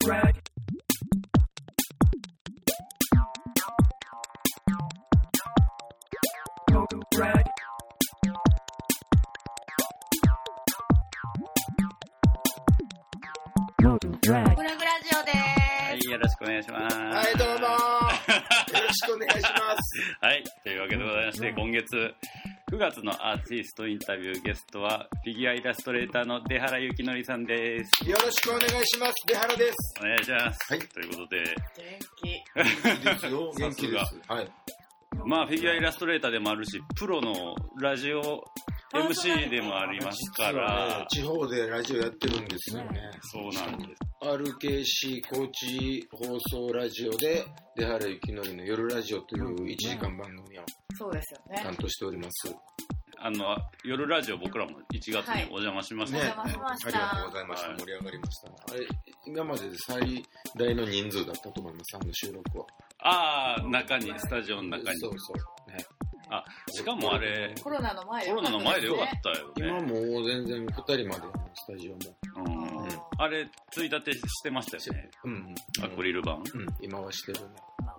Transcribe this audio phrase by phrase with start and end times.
[0.00, 0.20] ブラ
[14.76, 16.96] グラジオではい、よろしくお願いします。
[16.96, 17.58] はい、どうもー。
[18.78, 19.48] よろしくお願いしま
[19.82, 20.16] す。
[20.20, 22.14] はい、というわけでございまして、今月
[22.72, 28.10] 9月のアーティストインタビューゲストは、フィギュアイラストレーターの出原幸則さんです。
[28.10, 29.12] よろしくお願いします。
[29.28, 29.72] 出原です。
[30.00, 30.72] お願いします。
[30.72, 31.44] はいということで、
[31.76, 32.82] 元気。
[32.82, 33.52] 元気ですよ。
[33.56, 34.20] 元気でさす。
[34.26, 34.50] はい。
[35.24, 38.42] まあ、フィギュアイラストレーターでもあるし、プロのラジオ
[38.92, 43.00] MC でもありますからね、、地方でラジオやってるんですよね。
[43.22, 44.00] そうなんです。
[44.22, 47.46] RKC 高知放送ラジオで、
[47.76, 50.64] 出原幸則の夜ラジオという1時間番組を
[50.98, 51.62] そうですよね。
[51.62, 52.54] 担当しております。
[53.18, 56.18] あの、夜ラジオ僕らも1月にお邪魔しました。
[56.18, 57.68] お邪魔しましたありがとうございました。
[57.68, 58.48] はい盛り上がりました。
[58.48, 58.86] あれ、
[59.26, 60.24] 今までで最
[60.56, 62.66] 大の人数だったと思います、あの収録は。
[63.00, 65.08] ああ、中に、スタジオの中にそ。
[65.08, 65.32] うそ
[65.68, 65.70] う。
[65.70, 65.84] ね、
[66.30, 69.92] あ、しかもあれ、コロナの前でコロナの前でよかたったよ今ね。
[69.92, 71.98] もう全然2人までのスタジオも。
[72.36, 72.86] うんうん
[73.18, 75.10] あれ、ついたてしてましたよね。
[75.24, 75.54] うん。
[75.82, 76.32] アクリル板。
[76.32, 76.42] うん、
[76.82, 77.56] 今はしてるね。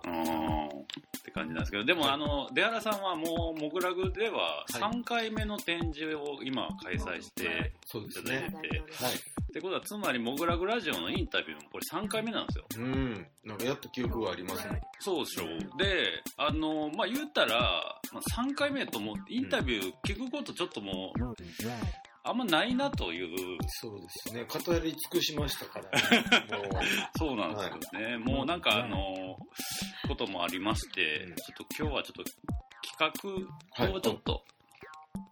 [0.08, 0.78] うん。
[0.78, 8.58] って感じなんですけど、でもあの、出原さんはもう、モグラグでははい3回目の展示を今開催してそうですいただいてね。
[8.62, 8.68] て、
[9.04, 9.14] はい。
[9.14, 12.64] ってことはつまりモグラグラジオのインタビューもこれ3回目なんですよ。
[12.78, 13.26] うん。
[13.44, 14.80] なんかやった記憶がありますね。
[15.00, 15.78] そうでしょう。
[15.78, 21.34] で、あの、まあ、言ったら、まあ、3回目ともうインタビュー聞くことちょっともう、
[22.24, 24.44] あんまないなという、そうですね。
[24.44, 26.24] 語り尽くしましたから、ね。
[26.72, 26.82] もう、
[27.18, 28.18] そうなんですよね。
[28.18, 29.36] もうなんかあの、
[30.06, 32.24] こともありましてうん、ちょっと今日はちょっと
[32.96, 33.48] 企
[33.86, 34.44] 画をちょっと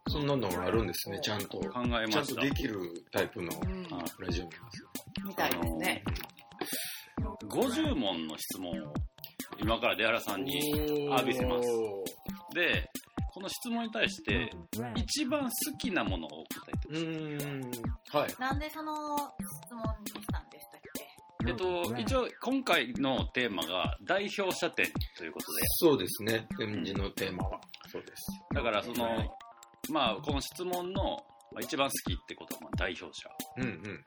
[0.09, 1.59] そんなのがあるんですね、ちゃんと。
[1.59, 2.35] 考えまちゃんした。
[2.35, 2.79] とできる
[3.11, 4.89] タイプのラジオなんですよ。
[5.25, 6.03] みたいですね。
[7.49, 8.93] 50問の質問を
[9.59, 10.69] 今から出原さんに
[11.09, 11.69] 浴びせます。
[12.53, 12.89] で、
[13.37, 14.49] この質問に対して、
[14.95, 17.05] 一番好きなものを答えてほうしい。
[17.05, 17.71] ーん。
[18.11, 18.35] はい。
[18.39, 19.15] なんでその
[19.63, 21.07] 質問にしたんでしたっけ？
[21.47, 26.47] えっと、一応今回のテーマが代表者展ということで、そうですね。
[26.57, 27.61] 展示のテーマは。
[27.91, 28.25] そうです。
[28.55, 29.05] だからその、
[29.91, 34.03] まあこの質問のまあ一番好きってことはまあ代表者うんうん。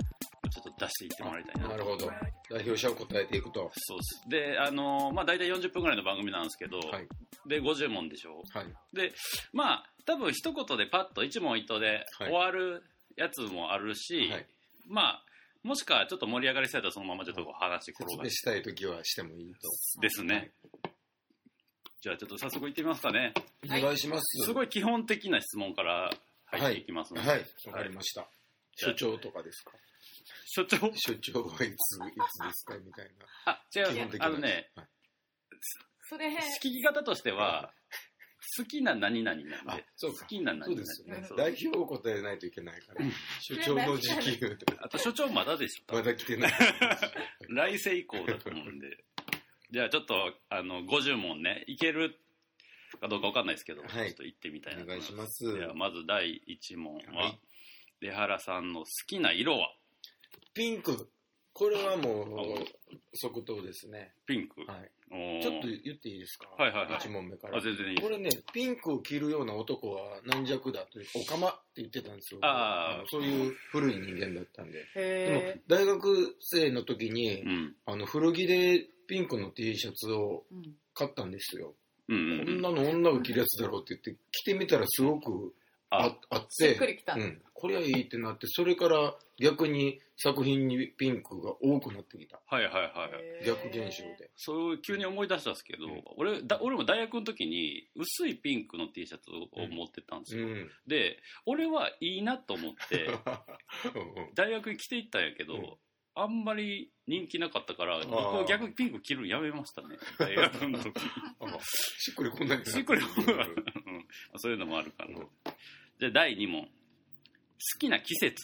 [0.50, 1.68] ちょっと出していってもらいたいな。
[1.68, 2.06] なるほど。
[2.50, 3.70] 代表者を答えていくと。
[3.74, 4.52] そうです。
[4.52, 7.08] で、あのまあ大体40分ぐらいの番組なんですけど、はい。
[7.46, 8.66] で、50問でしょはい。
[8.92, 9.12] で、
[9.52, 12.82] まあ多分一言でパッと一問一答ではい終わる
[13.16, 14.46] やつもあるし、はい。
[14.88, 15.24] まあ、
[15.62, 20.00] もしくはちょっと盛り上がりしたいとそのままちょっと話転がし説明したいときはしてもいいと。
[20.00, 20.50] ですね。
[22.00, 23.34] じゃあちょっと早速行ってみますかね。
[23.66, 24.22] お願いします。
[24.46, 26.10] すごい基本的な質問から
[26.46, 27.40] 入っていきますので、はい。
[27.66, 28.26] わかりました。
[28.74, 29.72] 所長とかですか？
[30.52, 32.76] 所長所長はいつ、いつですか？
[32.78, 33.26] みたいな。
[33.46, 34.86] あ、違うあのね、はい
[36.08, 36.26] それ、
[36.60, 37.72] 聞き方としては、
[38.58, 41.38] 好きな何々なんあで、、好好きな何々そうですよねそう。
[41.38, 43.04] 代表を答えないといけないから。
[43.40, 44.40] 所長の時期、
[44.82, 46.52] あと所長まだでしょまだ来てない。
[47.48, 49.04] 来世以降だと思うんで。
[49.70, 52.18] じゃあちょっと、あの、50問ね、いける
[53.00, 55.38] かどうかわかんないですけど、はいちょっと行ってみたいなお願いと思います。
[55.38, 55.58] します。
[55.60, 57.38] ではまず第1問は、はい
[58.00, 59.72] 出原さんの好きな色は？
[60.54, 61.08] ピンク。
[61.52, 62.64] これはもう、
[63.14, 64.12] 即答ですね。
[64.24, 64.60] ピンク？
[64.60, 64.90] はい。
[65.42, 66.48] ちょっと言っていいですか？
[66.56, 67.58] はいはいはい1問目から。
[67.58, 72.40] あ、全然いいこれね、ピンクを着るような男は軟弱だという、おかまって言ってたんですよ。
[72.42, 74.78] あーのそういう古い人間だったんで。
[74.78, 77.74] でもへ、大学生の時に、うん。
[77.84, 80.44] あの、古着でピンクの T シャツを
[80.94, 81.74] 買ったんですよ。
[82.08, 82.46] うんうんうん。
[82.62, 85.52] こんなの女が着るやつだろうって言って、着てみたらすごく
[85.90, 87.14] ああ、あっ、してっくりきた。
[87.14, 92.40] うん、これはいいってなって、それから逆に作品にピンクが多くなってきた。
[92.46, 93.08] はいはいは
[93.42, 93.46] い。
[93.46, 94.30] 逆現象で。
[94.36, 96.02] そう急に思い出したんですけど、うん。
[96.16, 100.70] 俺だ俺も大学の時に薄いピンクの T シャツを持ってたんですよ、うん。
[100.86, 103.08] で俺はいいなと思って
[104.36, 105.74] 大学に着ていったんやけど、うん。
[106.14, 108.08] あんまり人気なかったからー。
[108.08, 109.96] 僕は逆にピンク着るのやめましたね。
[110.18, 110.92] 大学の時。
[111.40, 111.58] あ
[111.98, 112.70] しっくりこんなにな。
[112.70, 113.24] しっくりこん
[114.36, 115.28] そういうのもあるかな、うん
[116.00, 116.68] じゃあ第2問好
[117.78, 118.34] きな季節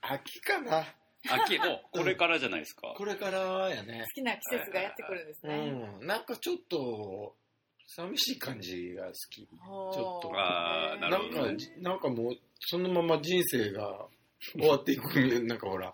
[0.00, 0.84] 秋かな。
[1.28, 4.06] 秋おこれからじゃないですか、これからやね好。
[4.14, 5.72] きな季節がやってくるんですね。
[6.00, 6.06] うん。
[6.06, 7.34] なんかちょっと、
[7.88, 9.42] 寂しい感じが好き。
[9.42, 14.06] ちょっとあーなるほどねか、なんかもう、そのまま人生が
[14.52, 15.04] 終わっていく、
[15.44, 15.92] なんかほら、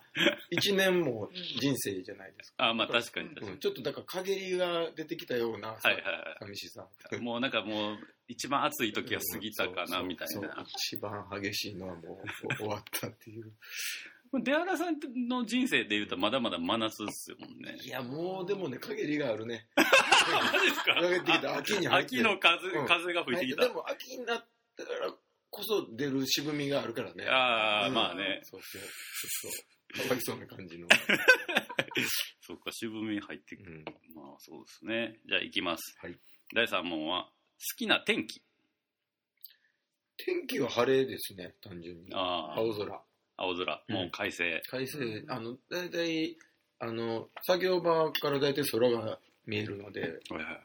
[0.50, 1.28] 一年も
[1.60, 2.68] 人生じゃないですか。
[2.68, 6.86] あまあ確かに確かに、うんちょっとだから陰りが出てきたような、はいはいは寂しさ。
[7.12, 7.98] いもうなんかもう
[8.28, 12.20] 一番暑い時は過ぎたかなみたいそうな一番激しいのはも
[12.50, 13.52] う終わったっていう。
[14.42, 14.96] 出原さん
[15.28, 17.78] の人生で言うとまだまだ真夏ですよもんね。
[17.82, 19.66] いや、もうでもね、陰りがあるね。
[19.76, 21.56] マジですか？
[21.58, 23.62] 秋に秋の風,、うん風が吹いてきた。
[23.66, 24.46] でも秋になっ
[24.76, 25.14] たから
[25.56, 27.24] こそ出る渋みがあるからね。
[27.26, 28.40] ああ、うんまあね。
[28.44, 28.82] そうそう。
[28.82, 30.08] そう。
[30.08, 30.86] かわいそうな感じの。
[32.42, 33.72] そっか、渋み入ってくる。
[33.72, 35.20] うんまあそうですね。
[35.26, 35.96] じゃあ行きます。
[35.98, 36.18] はい
[36.54, 37.30] 第3問は、好
[37.76, 38.40] きな天気。
[40.16, 42.14] 天気は晴れですね、単純に。
[42.14, 43.02] ああ、青空。
[43.36, 44.62] 青空、うんもう快晴。
[44.68, 46.36] 快晴、あの、だいたい、
[46.78, 50.10] あの、作業場からだいたい空が見えるので、はい
[50.44, 50.60] はい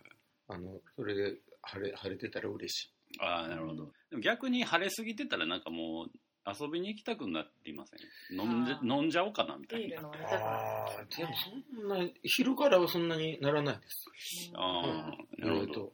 [0.49, 2.93] あの、それで晴れ、晴れてたら嬉しい。
[3.19, 3.91] ああ、なるほど。
[4.09, 6.11] でも逆に晴れすぎてたらなんかもう
[6.45, 7.95] 遊びに行きたくなりませ
[8.35, 8.39] ん？
[8.39, 10.01] 飲んじゃ飲んじゃおうかなみたいな。
[10.01, 14.51] ああ、でもそんな、昼からはそんなにならないです。
[14.55, 15.91] ああ、うんなるほど。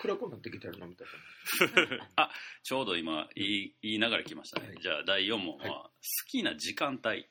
[0.00, 1.10] 暗くなってきたら飲みたく
[2.64, 4.68] ちょうど今言い言いながら来ましたね。
[4.68, 5.90] はいじゃあ第4問は、は好
[6.28, 7.02] きな時間帯。
[7.04, 7.28] なる。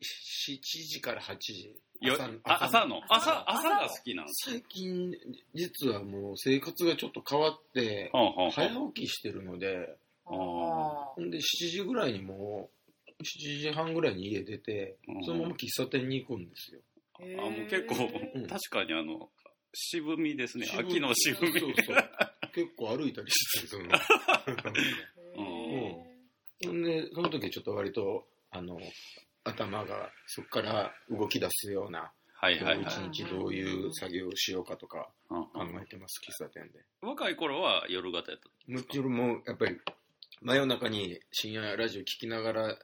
[0.00, 1.74] 7時から8時。
[2.00, 3.00] よあ朝の。
[3.08, 5.14] 朝朝朝が好きなんです最近、
[5.54, 9.96] 実はもう生活がちょっと変わって、はあはあはあ早起きしてるので、
[10.26, 11.40] あほんで7
[11.70, 12.70] 時ぐらいにも
[13.18, 16.80] う、7時半ぐらいに家出てうん、そのまま喫茶店に行くんですよ。
[17.18, 17.94] あもう結構、
[18.34, 18.46] うん。
[18.46, 19.30] 確かにあの
[19.72, 20.66] 渋みですね。
[20.66, 21.60] 渋秋の渋み。
[21.60, 21.96] そうそう。
[22.54, 23.84] 結構歩いたりして、 その。
[26.64, 28.78] ほんで、その時ちょっと割と、あの、
[29.46, 32.82] 頭がそこから動き出すような、はいはいはい。
[32.82, 35.44] 一日どういう作業をしようかとかうん。
[35.46, 36.84] 考えてます、喫茶店で。
[37.00, 39.76] 若い頃は夜型やったもちろんもう、やっぱり、
[40.42, 42.76] 真夜中に深夜ラジオ聞きながらや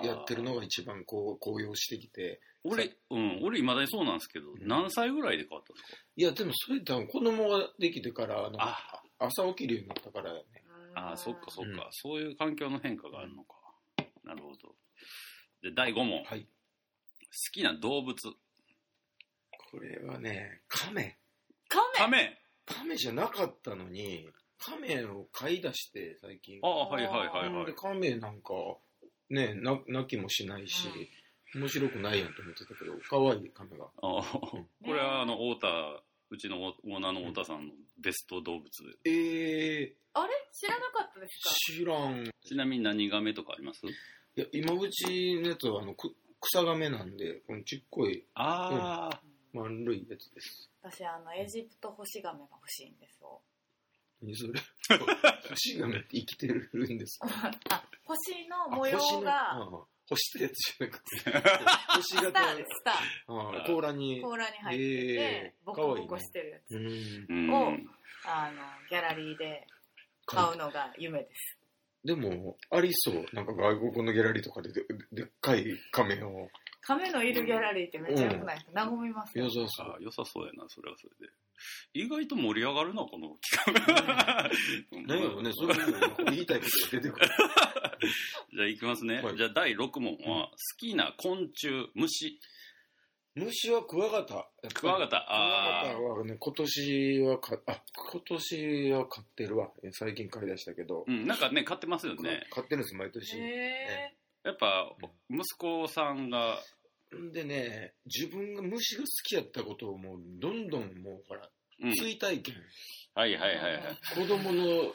[0.00, 4.54] るやってるのが一番こう高揚してきて、俺うん俺いまだにそうなんですけど、ん。
[4.66, 5.98] 何歳ぐらいで変わったんですか？
[6.16, 10.42] いや、でもそれ多分子供ができてから、あ朝起きるようになったからやね。
[10.94, 11.88] あそっかそっか、うん。
[11.90, 13.54] そういう環境の変化があるのか、
[14.24, 14.74] なるほど
[15.62, 16.46] で第5問、好はい。
[17.52, 18.16] きな動物。
[19.70, 21.18] これはね、亀。
[21.68, 24.28] カカメメ亀じゃなかったのに、
[24.58, 26.58] 亀を飼い出して、最近。
[26.62, 27.66] ああはいはいはいはい。
[27.66, 28.52] で、亀なんか、
[29.30, 30.88] ね、な泣きもしないし、
[31.54, 33.84] 面白くないやんと思ってたけど、可愛い亀が。
[33.84, 34.22] ああ。
[34.22, 38.70] これはあの太田うちのオーナーの太田さんのベスト動物。
[39.04, 40.32] で、えあれ？
[40.52, 41.50] 知らなかったですか？
[41.50, 42.26] ー、知らん。
[42.26, 43.80] いちなみに何ガメとかあります？
[44.40, 49.20] や、今うちのやつは、あの、く草亀なんで、このちっこいああ、
[49.52, 50.70] 丸いやつです。
[50.82, 53.40] 私あのエジプト干し亀が欲しいんですよ。
[54.22, 54.60] 何それ？
[55.50, 57.26] 星亀って生きてるんですか？
[57.70, 59.66] あ星のあ模様星のがああ
[60.08, 61.04] 干したやつじゃなくて、
[61.96, 62.98] 星スタ型ーですスタあ
[63.58, 64.18] あ甲羅に。
[64.20, 64.22] ー。
[64.22, 67.26] 甲羅に入ってて、えーボコボコしてるやつ、うん。
[67.28, 67.54] うん。
[67.54, 67.66] を
[68.24, 69.66] あのギャラリーで
[70.26, 71.57] 買うのが夢です
[72.04, 73.26] でも、ありそう。
[73.32, 76.48] なんか外国のギャラリーとかでででっかい亀を。
[76.80, 79.86] 亀のいるギャラリーってめっちゃ良くないですか、和みますよ良さそう。
[79.90, 81.32] あ良さそうやなそれはそれで。
[81.92, 83.36] 意外と盛り上がるなこの。
[83.64, 84.50] 企画
[85.06, 86.30] 何やろね、そういうの。
[86.30, 87.28] 言いたいことが出てくる。
[88.54, 89.36] じゃあいきますね、はい。
[89.36, 92.38] じゃあ第6問は、好きな昆虫虫
[93.38, 94.48] 虫はクワガタ。
[94.74, 97.82] クワガタクワあガタはね、今年はか、あ、
[98.12, 99.68] 今年は買ってるわ。
[99.84, 101.04] え最近買い出したけど。
[101.06, 103.38] うんなんかね買ってますよね買ってるんです、毎年。
[103.38, 104.14] へ
[104.44, 104.90] やっぱ
[105.30, 106.58] 息子さんが
[107.16, 111.48] んでね、自分が虫が好きやったことをもう、どんどんもう、ほら、
[111.80, 112.56] うん追体験。
[113.14, 113.82] はいはいはいはい
[114.14, 114.92] 子供の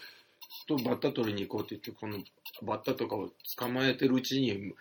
[0.67, 2.19] とバッタ取りに行こうって言って、この
[2.62, 4.73] バッタとかを捕まえてるうちに、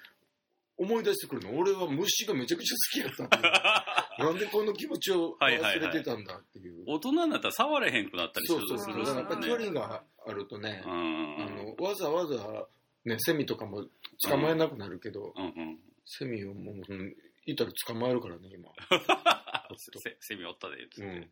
[0.77, 1.59] 思い出してくるの。
[1.59, 3.53] 俺は虫がめちゃくちゃ好きやったっていう。
[4.33, 6.85] なんでこの気持ちを忘れてたんだっていう。
[6.87, 9.05] 大人になったら触れへんくなったりするそうそうそう。
[9.05, 12.69] だからやっぱりね距離があるとね、うんあのわざわざ、
[13.05, 13.87] ね、セミとかも
[14.29, 17.09] 捕まえなくなるけど、うんうんセミをもう、その
[17.47, 18.71] いたら捕まえるからね、今。
[20.01, 21.31] せセミおったで言ってて、うん。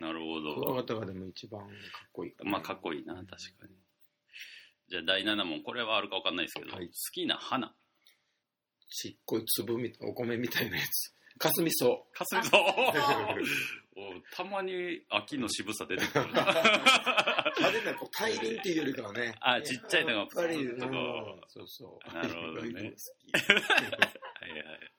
[0.00, 1.66] なるほクワどガタがでも一番か
[2.06, 3.74] っこいいかなまあかっこいいな確かに
[4.90, 6.86] じゃあ第7問これはあるか分かんないですけど、はい。
[6.86, 7.72] 好きな花。
[8.90, 11.14] ちっこい粒みお米みたいなやつ。
[11.38, 12.06] かすみそ。
[12.12, 12.50] かすみそ。
[14.34, 16.42] たまに秋の渋さ出てくるな。
[16.42, 19.34] 派手なこう大輪っていうよりかはね。
[19.40, 21.68] あちっちゃいのがやっぱり、プツッとそう。
[21.68, 22.14] そう。
[22.14, 22.90] なるほどね。
[22.90, 23.52] 好き。
[23.70, 24.90] はいはい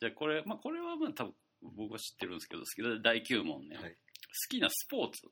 [0.00, 1.34] じゃあこれまあこれはまあ多分
[1.76, 3.90] 僕は知ってるんですけど好きな第9問ね、はい。
[3.92, 3.96] 好
[4.48, 5.28] きなスポーツ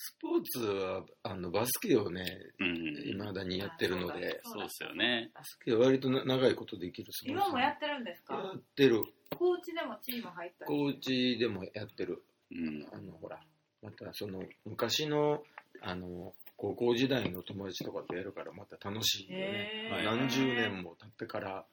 [0.00, 2.24] スポーツは、あの、バスケをね、
[2.60, 7.42] うん未だにやってるので、そうですよねバスケは割とな長いことできるスポーツ。
[7.42, 9.02] 今もやってるんですやかってる。
[9.36, 12.22] コーチでもチーム入ったりコーチでもやってる。
[12.52, 13.40] うんあの、ほら、
[13.82, 15.42] またその、昔の、
[15.82, 19.90] あの、高校時代の友達とかとやるからまた楽しいよね。
[20.04, 21.66] 何十年も経ってから、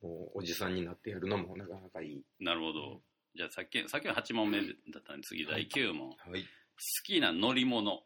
[0.00, 2.24] もうおじさんになってやるのもなかなかいい。
[2.38, 3.00] なるほど。
[3.34, 6.10] じゃあさっき、さっきは8問目だったんで、次第9問。
[6.24, 6.44] 好はい。
[7.04, 8.02] きな乗り物。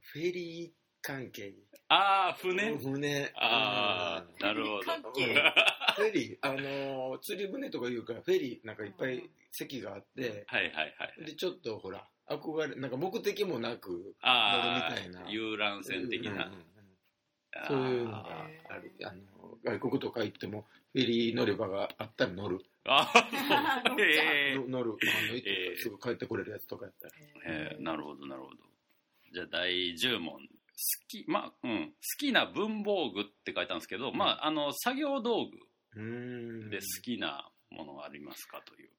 [0.00, 0.70] フェリー
[1.02, 1.54] 関係。
[1.88, 2.76] ああ、船？
[2.78, 3.32] 船。
[3.36, 4.82] ああ、なるほど。
[4.82, 11.24] フェリー、あのー釣り船とか言うから、フェリーなんかいっぱい席があって、はいはいはい。
[11.26, 16.44] で、ちょっとほら、憧れ、なんか目的もなく、ああ乗るみたいな遊覧船的なうんうん。
[16.44, 16.77] うん
[17.66, 18.92] そういうのがある。
[19.04, 22.60] あの、外国とか行っても、フェリー乗り場があったら乗る。
[22.84, 23.28] ああ、
[23.98, 24.96] えの乗る。
[25.02, 27.12] あの、行ってえーすぐ帰ってくれるやつとかやったら。
[27.46, 28.56] えーなるほどなるほど。
[29.32, 30.32] じゃあ第10問。
[30.34, 30.38] 好
[31.08, 31.86] き、まあ、うん。
[31.88, 35.58] 好きな文房具って書いたんですけど、まあ、あの、作業道具
[35.96, 36.70] うーん。
[36.70, 38.90] で好きなものがありますかという。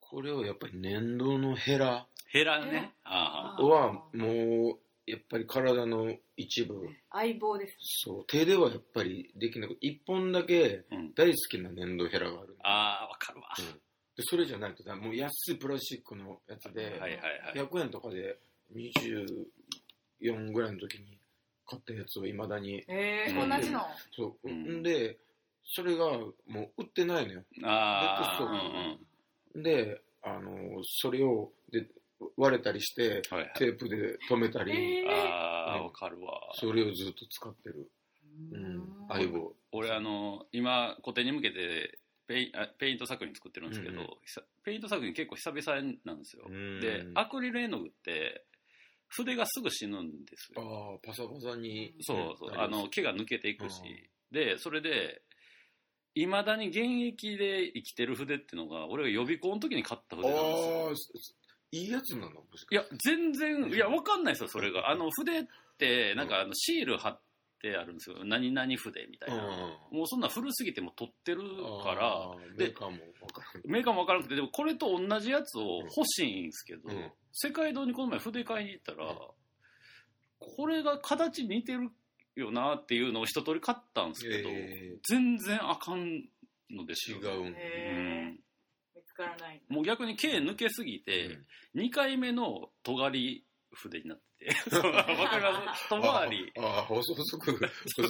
[0.00, 2.92] これはやっぱり粘土のヘラヘラね。
[3.04, 3.62] ああ。
[3.62, 6.88] は、もう、やっぱり体の一部。
[7.10, 7.76] 相棒です。
[8.04, 11.14] そう、手ではやっぱりできなく一本だけうん。
[11.14, 12.56] 大好きな粘土ヘラがある。
[12.62, 13.48] ああ、わかるわ。
[13.58, 13.80] うん
[14.14, 17.16] でそれじゃないとだ、もう安いプラスチックのやつで、はいはいは
[17.54, 17.66] い。
[17.66, 18.38] 100円とかで
[18.74, 21.18] 24ぐらいの時に
[21.66, 23.80] 買ったやつをいまだに、えうんー、同じの。
[24.14, 25.18] そう、うんんで、
[25.64, 26.34] それがも
[26.76, 27.44] う売ってないのよ。
[27.64, 28.98] ああ、そううん
[29.56, 29.62] うん。
[29.62, 31.86] で、あの、それをで
[32.36, 33.52] 割れたりして、はいはい。
[33.56, 35.10] テープで留めたり、えー。
[35.10, 36.32] ああ、わかるわ。
[36.54, 37.90] それをずっと使ってる。
[38.50, 39.54] うん、相棒。
[39.72, 44.08] 俺あの今個展に向けてペイあペイント作品作ってるんですけど、うんうん。
[44.64, 46.80] ペイント作品結構久々なんですよ、うん。
[46.80, 48.46] でアクリル絵の具って
[49.08, 50.98] 筆がすぐ死ぬんですあよ。
[51.02, 51.94] あ、パサパサに。
[52.00, 52.52] そうそう。
[52.56, 54.38] あの毛が抜けていくし、うん。
[54.38, 55.22] でそれで
[56.14, 60.88] いまだに現役で生きてる筆っていうのが俺が予備校の時に買った筆なんですよ。
[60.88, 61.34] ああ、す
[61.72, 62.28] いいやつなの？
[62.28, 62.74] もしかして。
[62.74, 64.90] いや全然いやわかんないですよそれが。
[64.90, 65.44] あの筆っ
[65.78, 67.20] てなんかあのシール貼っ
[67.60, 68.16] てあるんですよ。
[68.24, 69.42] 何々筆みたいな、
[69.90, 71.40] もうそんな古すぎても取ってる
[71.82, 72.30] から。
[72.58, 73.62] メーカーもわからん。
[73.70, 77.10] メーカーもわからなくて、でもこれと同じやつを欲しいんですけど、うん。
[77.32, 79.16] 世界堂にこの前筆買いに行ったら、うん。
[80.56, 81.90] これが形似てる
[82.34, 86.24] よなっていうのを一通り買ったんですけど、え全然あかん
[86.70, 87.18] のですよ。
[87.20, 87.58] ー違うんだ。
[87.60, 88.41] へー見つ
[89.26, 89.62] からない。
[89.68, 91.38] もう逆に毛抜けすぎて、
[91.74, 95.84] 2回目の尖り筆になってて、 そうわかります？
[95.86, 96.52] 一回り。
[96.58, 97.38] ああ、細く、細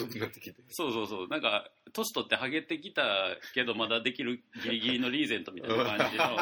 [0.08, 0.62] くなってきて。
[0.70, 1.28] そうそうそう。
[1.28, 6.24] なんか、年取ってハゲてきたけど、まだできるギリギリのリーゼントみたいな感じの。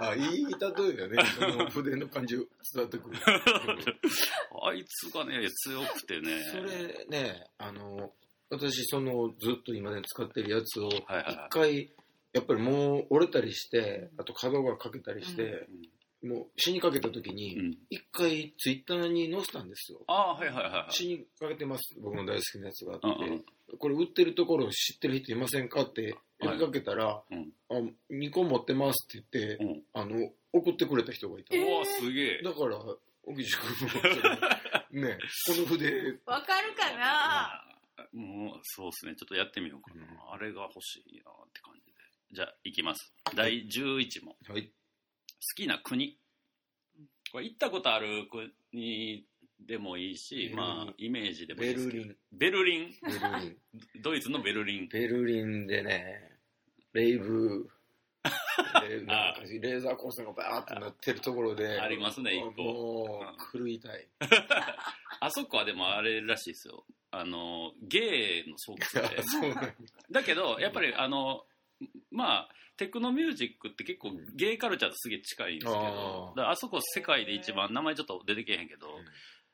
[0.00, 1.24] あいい例えよね。
[1.38, 2.46] その筆の感じ伝
[2.82, 3.16] わってくる。
[4.62, 6.42] あいつがね、強くてね。
[6.44, 8.12] それね、あの、
[8.50, 11.92] 私、その、ずっと今ね、使ってるやつを、一はいはいはい回、
[12.32, 15.66] やっぱりもう折れたりして、あと角がかけたりして、
[16.22, 17.78] もう死にかけた時うに、ん。
[17.90, 20.00] 一回ツイッターに載せたんですよ。
[20.08, 20.92] ああ、はいはいはい。
[20.92, 27.74] 死にかけてます、僕の大好きなやつがあって、これ売ってるところ知ってる人いませんかって呼びかけたら、うんあ
[28.10, 31.54] 2個持ってますって言って、うんあの、送ってくれた人がいた。
[31.54, 32.42] えーうわ、すげえ。
[32.42, 32.78] だから、
[33.24, 37.64] 沖地君もね、この筆、わかるかな？
[38.12, 39.14] もう、そうですね。
[39.16, 40.02] ちょっとやってみようかな。
[40.02, 41.87] うんあれが欲しいなって感じで。
[42.30, 43.12] じゃあ、いきます。
[43.34, 44.34] 第11問。
[44.46, 44.70] 好はい。
[45.56, 46.18] きな国。
[47.32, 48.26] これ行ったことある
[48.72, 49.26] 国
[49.60, 52.04] でもいいし、まあ、イメージでもいいベですけど。
[52.04, 52.16] ルリン。
[52.32, 52.88] ベルリン？
[53.02, 53.56] ベルリン。
[54.02, 54.88] ドイツのベルリン。
[54.88, 56.38] ベルリンでね、
[56.92, 57.70] レイブ、
[59.60, 64.06] レーザー光線がバーってなってるところで、ありますね一個狂いたい。
[65.20, 66.84] あそこはでもあれらしいですよ。
[67.10, 69.22] あの、ゲイの巣窟で。
[70.10, 71.46] だけど、やっぱりあの、
[72.10, 78.86] まあ、テクノミュージックって結構ゲイカルチャーとすげえ近いんですけど、あそこ世界で一番、名前ちょっと出てけへんけど、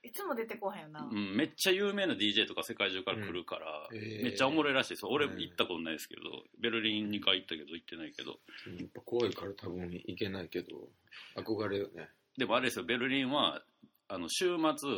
[0.04, 1.08] いつも出てこへんよな。
[1.10, 5.08] うん、めっちゃ有名な DJ とか世界中から来るから、うんめっちゃおもろいらしいですよ。
[5.10, 6.20] 俺うん行ったことないですけど、
[6.60, 8.32] ベルリン2回行ったけど行ってないけど。
[8.78, 10.90] やっぱ怖いから多分いけないけど、
[11.36, 12.10] 憧れよね。
[12.36, 13.62] でもあれですよ、ベルリンは、
[14.08, 14.90] あの、週末、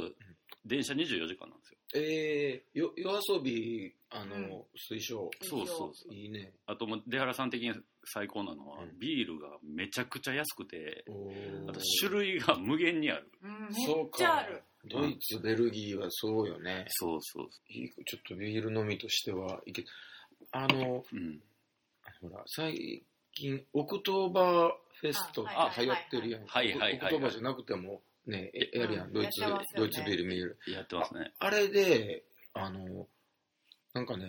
[0.65, 1.76] 電車24時間なんですよ。
[1.95, 5.31] えー、よ夜遊び、あの、うん推奨。
[5.43, 6.15] そうそうそう。
[6.15, 6.53] いいね。
[6.67, 7.75] あともう出原さん的に
[8.05, 11.05] 最高なのは、うんビールがめちゃくちゃ安くて、
[11.69, 13.31] あと種類が無限にある。
[13.43, 14.63] うん、めそうっちゃある。
[14.89, 16.87] ドイツ、ベルギーはそうよね。
[16.89, 19.85] そうそういいちょっとビール飲みとしてはいけ、
[20.53, 21.41] あの、うん。
[22.23, 23.03] ほら、最
[23.33, 26.47] 近、オクトーバーフェストあって流行ってるやん。
[26.47, 30.59] はいはいはいはいオクトーバーじゃなくても、ね、えやるやん、うんドイツ、やってますよねドイツビール見る。
[30.69, 31.33] やってますね。
[31.39, 33.07] あれで、あの、
[33.95, 34.27] なんかね、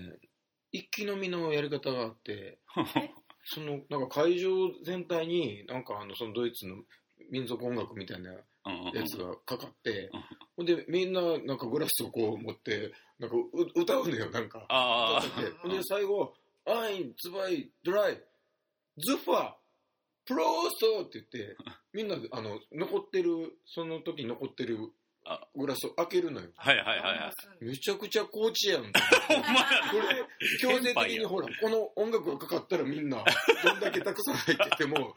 [0.72, 2.60] 一気飲みのやり方があって、
[3.46, 4.50] その、なんか会場
[4.84, 6.84] 全体に、なんかあの、そのドイツの
[7.32, 8.34] 民族音楽みたいなう
[8.70, 10.24] んうんやつがかかってうん、
[10.58, 14.66] ほんで、みんな、なんかグラスをこう持って、なんかう歌うのよ、なんか。
[14.70, 21.57] あ歌ってほんで、最後、 ein, zwei, drei, g'suffa, Prost って言って、
[21.93, 24.91] みんなで、あの、残ってる、その時に残ってる
[25.29, 26.48] あグラスを空けるのよ。
[26.55, 27.31] はいはいはいは
[27.62, 27.65] い。
[27.65, 28.84] めちゃくちゃコーチやん。
[28.84, 28.89] こ
[29.27, 30.25] ほんまやれ、
[30.62, 33.24] 強制的にほら、この音楽がかかったらみんな、
[33.63, 35.15] どんだけたくさん入ってても、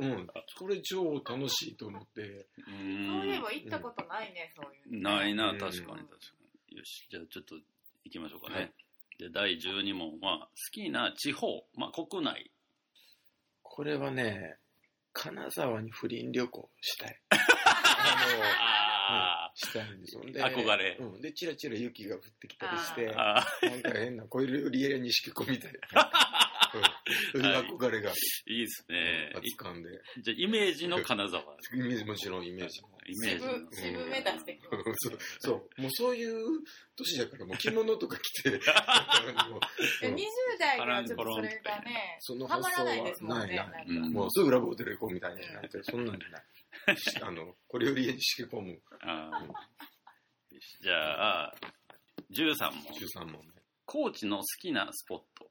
[0.00, 5.10] うん、それ超楽しいと思って、うそういえば行ったことないね、そういうの。
[5.10, 6.16] ないな、うん確かに確か
[6.70, 6.76] に。
[6.76, 7.54] よし、じゃあちょっと
[8.04, 8.54] 行きましょうかね。
[8.56, 8.72] はい
[9.18, 12.50] で、第12問は、好きな地方、まあ国内。
[13.76, 14.56] これはね、
[15.12, 17.20] 金沢に不倫旅行したい。
[19.08, 20.24] あしたいんですよ。
[20.24, 21.20] で憧れうん。
[21.20, 26.10] で、チラチラ雪が降ってきたりして、あ、あなんか変なコイルよりエレにしき込みたいな。
[26.76, 26.82] うん
[27.32, 28.14] そういう憧れが、い
[28.46, 29.32] いですね。
[29.34, 29.88] 熱感で。
[30.22, 31.42] じゃあイメージの金沢。
[31.74, 32.88] イメージ、もちろんイメージも。
[33.06, 33.52] イメージの。
[33.52, 34.60] 渋渋め出して。
[34.70, 35.82] そうそう。
[35.82, 36.60] もうそういう
[36.96, 39.60] 年だから、もう着物とか着て、 あの
[40.02, 40.24] え20
[40.58, 43.60] 代ではちょっとそれがね、そのはまらないですもんね。
[44.10, 46.42] もうすぐラブホテル行こうみたいになって、そんなんじゃない。
[47.22, 48.80] あの、これよりしき込む
[50.80, 51.54] じゃあ、
[52.30, 52.82] 13問。
[52.94, 53.62] 13問目。
[53.84, 55.50] 高知の好きなスポット。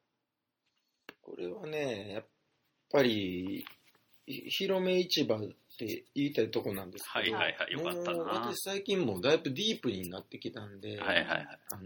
[1.26, 2.24] これはね、やっ
[2.92, 3.64] ぱり、
[4.26, 5.40] ひ広め市場っ
[5.76, 7.72] て言いたいとこなんですけど、はいはいはい。
[7.72, 8.32] よかったもうな。
[8.34, 11.58] 私最近もうだいぶディープになってきたんで、はいはいはい。
[11.70, 11.76] あ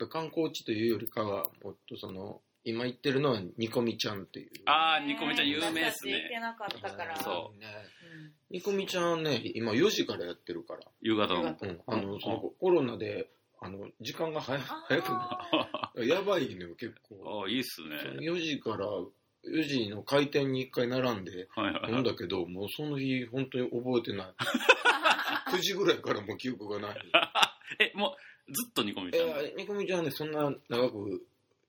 [0.00, 4.50] の、観光地というよりかは、もっとその、今言ってるのは煮込みちゃんっていう。
[4.66, 6.40] あー、ニコミちゃん有名っす私たち行けね。
[6.40, 7.16] なかったから。
[7.16, 7.66] そね。
[8.14, 10.80] うん煮込みちゃんね、今4時からやってるから。
[11.00, 11.42] 夕方の。
[11.42, 11.80] 夕方うん。
[11.86, 15.92] あの、そのコロナで、あの、時間が早早くな。
[15.96, 17.44] やばいのよ、結構。
[17.44, 17.98] あいいっすね。
[18.02, 21.48] その4時から、4時の開店に1回並んで。
[21.88, 24.34] 飲んだけど、もうその日本当に覚えてない。
[25.52, 27.12] 9時ぐらいからもう記憶がない。
[27.78, 28.16] え、も
[28.48, 29.28] う、ずっと煮込みいちゃん。
[29.28, 31.26] や、煮込みちゃんはね、そんな長く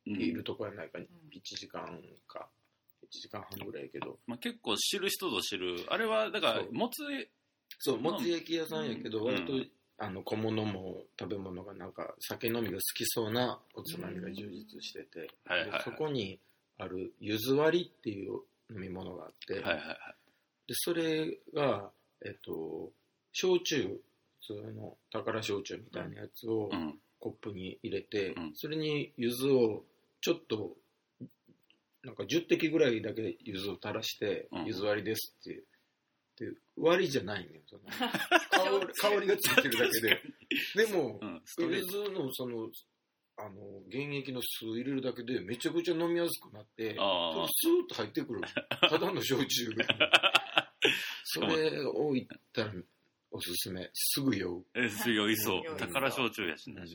[0.07, 1.05] うんいるとこやないか、1
[1.43, 2.49] 時間か、
[3.03, 4.17] 1時間半ぐらいやけど。
[4.25, 5.85] まあ、結構知る人ぞ知る。
[5.89, 7.03] あれは、だからもつ、
[7.79, 9.53] そう、もつ焼き屋さんやけど、うん割と、
[10.03, 16.39] あの、小物も食べ物がなんか、酒飲みが好きそうなおつまみが充実してて、はいはいはいでそこに
[16.79, 18.39] ある、ゆず割りっていう
[18.71, 19.97] 飲み物があって、はいはいはい。
[20.67, 21.91] で、それが、
[22.25, 22.91] えっと、
[23.31, 24.01] 焼酎、
[24.47, 26.99] 普通の宝焼酎みたいなやつをうん。
[27.19, 29.83] コップに入れて、うんそれに柚子を
[30.21, 30.75] ちょっと、
[32.03, 35.61] なんか10滴ぐらいだけ柚子を垂らして、うん柚子割りですって、
[36.81, 37.61] で割りじゃないのよ。
[37.67, 40.21] その 香り香りがついてるだけで。
[40.85, 41.41] でもう、ん。
[41.45, 42.03] ストレ柚ート。
[42.03, 42.71] 子のその、
[43.37, 47.47] あの、原液の酢を入れるだけでめちゃくちゃ飲みやすくなって、ああ。
[47.47, 48.41] スーッと入ってくる。
[48.89, 49.85] ただの焼酎が。
[51.23, 52.73] それを言ったら
[53.31, 53.89] おすすめ。
[53.93, 54.65] すぐ酔う。
[54.73, 55.67] え、強いそう酔い。
[55.67, 56.87] そう宝焼酎やしねうん。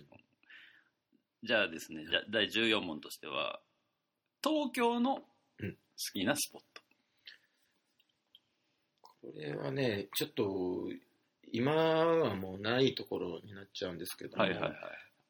[1.42, 3.60] じゃあですね、じゃあ第14問としては、
[4.42, 5.24] 東京の好
[5.60, 5.76] うん
[6.12, 6.85] きなスポット。
[9.26, 10.88] これはね、ちょっと、
[11.52, 14.72] 今はもうないところになっちゃうんですけども、はいはいはい。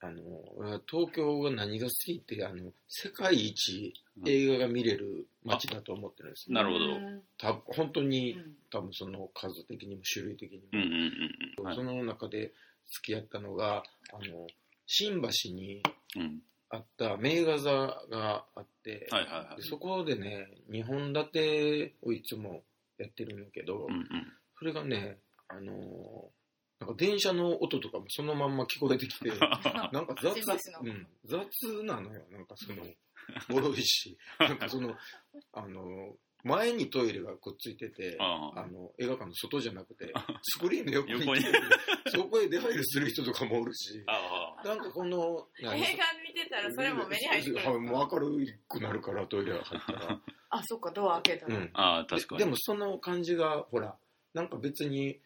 [0.00, 3.94] あの、東京が何が好きって、あの、世界一
[4.26, 10.64] 映画が見れる街だと思ってるんですよ、なるほどうんた本当にうん多分その数的にも種類的にも。
[10.72, 10.92] うんうんうん
[11.58, 11.64] うん。
[11.64, 12.52] はいその中で好
[13.02, 13.82] きやったのが、
[14.12, 14.46] あの、
[14.86, 15.82] 新橋に
[16.16, 16.42] うん。
[16.68, 17.70] あった名画座
[18.10, 19.62] があって、はいはいはいで。
[19.62, 22.62] そこでね、2本立てをいつも
[22.98, 24.06] やってるんだけど、うんうん。
[24.58, 26.36] それがね、あのー
[26.78, 29.30] なんか電車の音とかもそのまんま聞こえてきて、
[29.92, 30.34] なんか雑
[30.82, 32.26] うん、雑なのよ。
[32.30, 32.84] なんかその、
[33.48, 34.94] ボロいし、なんかその、
[35.52, 36.14] あのー
[36.46, 41.44] 前にトイレがくっついてて、あの、映画館の外じゃなくて、スクリーンの横に横に
[42.06, 44.66] そこへ出入りする人とかもおるし、ああ。
[44.66, 47.66] なんかこの、映画見てたらそれも目に入ってくる。
[47.66, 50.20] はいもう明るくなるから、トイレ入ったら。
[50.50, 51.56] あ、そっか、ドア開けたら。
[51.56, 51.70] うん。
[51.74, 52.38] ああ、確かに。
[52.38, 53.96] ででもその感じが、ほら、
[54.32, 55.20] なんか別に、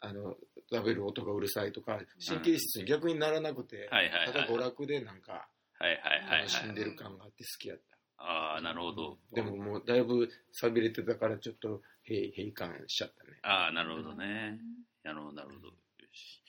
[0.00, 0.34] あの、
[0.72, 6.38] 食べる音がうるさいとか、神経質に逆にならなくて、ただ娯楽でなんか、はいはいはいはい。
[6.40, 7.93] 楽しんでる感があって好きやった。
[8.18, 9.18] ああ、なるほど。
[9.32, 13.38] でももうだいぶ寂れてたからちょっと閉閉館しちゃったね。
[13.42, 14.58] ああ、なるほどね。
[15.02, 15.68] なるほど、なるほど。
[15.68, 15.74] よ
[16.12, 16.42] し。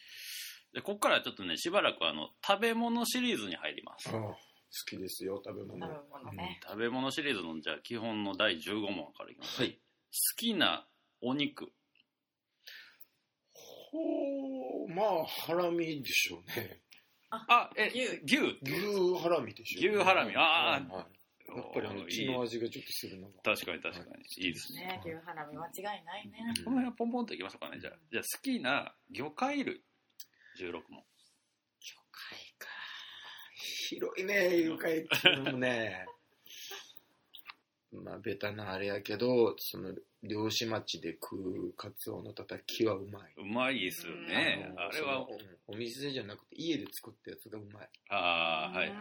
[0.74, 4.10] で、ここからちょっとね、しばらくあの、食べ物シリーズに入ります。
[4.10, 4.38] ああ好
[4.86, 5.88] きですよ、食べ物。
[5.88, 6.60] 食べ物ね。
[6.68, 9.62] 食べ物シリーズの、じゃあ、基本の第15問からいきます。
[9.62, 9.72] はい。
[9.72, 9.80] 好
[10.36, 10.86] きな
[11.22, 11.72] お肉。
[13.54, 16.82] ほう、まあ、ハラミでしょうね。
[17.30, 18.60] あ、え、牛牛。
[18.64, 21.06] 牛ハラミでしょう、牛ハラミああはいはい
[21.56, 23.42] やっぱりあの血の味がちょっとするのが。
[23.44, 24.46] 確かに確かに。
[24.46, 24.88] いいですね。
[24.88, 26.54] ね、牛花火間違いないね。
[26.64, 27.80] この辺はポンポンといきましょうかね。
[27.80, 29.82] じゃあ、じゃあ好きな魚介類。
[30.60, 31.04] 16問。
[31.80, 32.68] 魚介か。
[33.90, 36.06] 広いね、 魚介っていうのもね。
[38.02, 39.92] まあ、ベタなあれやけど、その、
[40.24, 43.34] 漁師町で食うカツオのたたきはうまい。
[43.38, 44.72] うまいですよね。
[44.76, 47.90] のあれはそ、のうんお店じゃなくて家で作ったやつがうまい。
[48.10, 48.94] ああ、はいは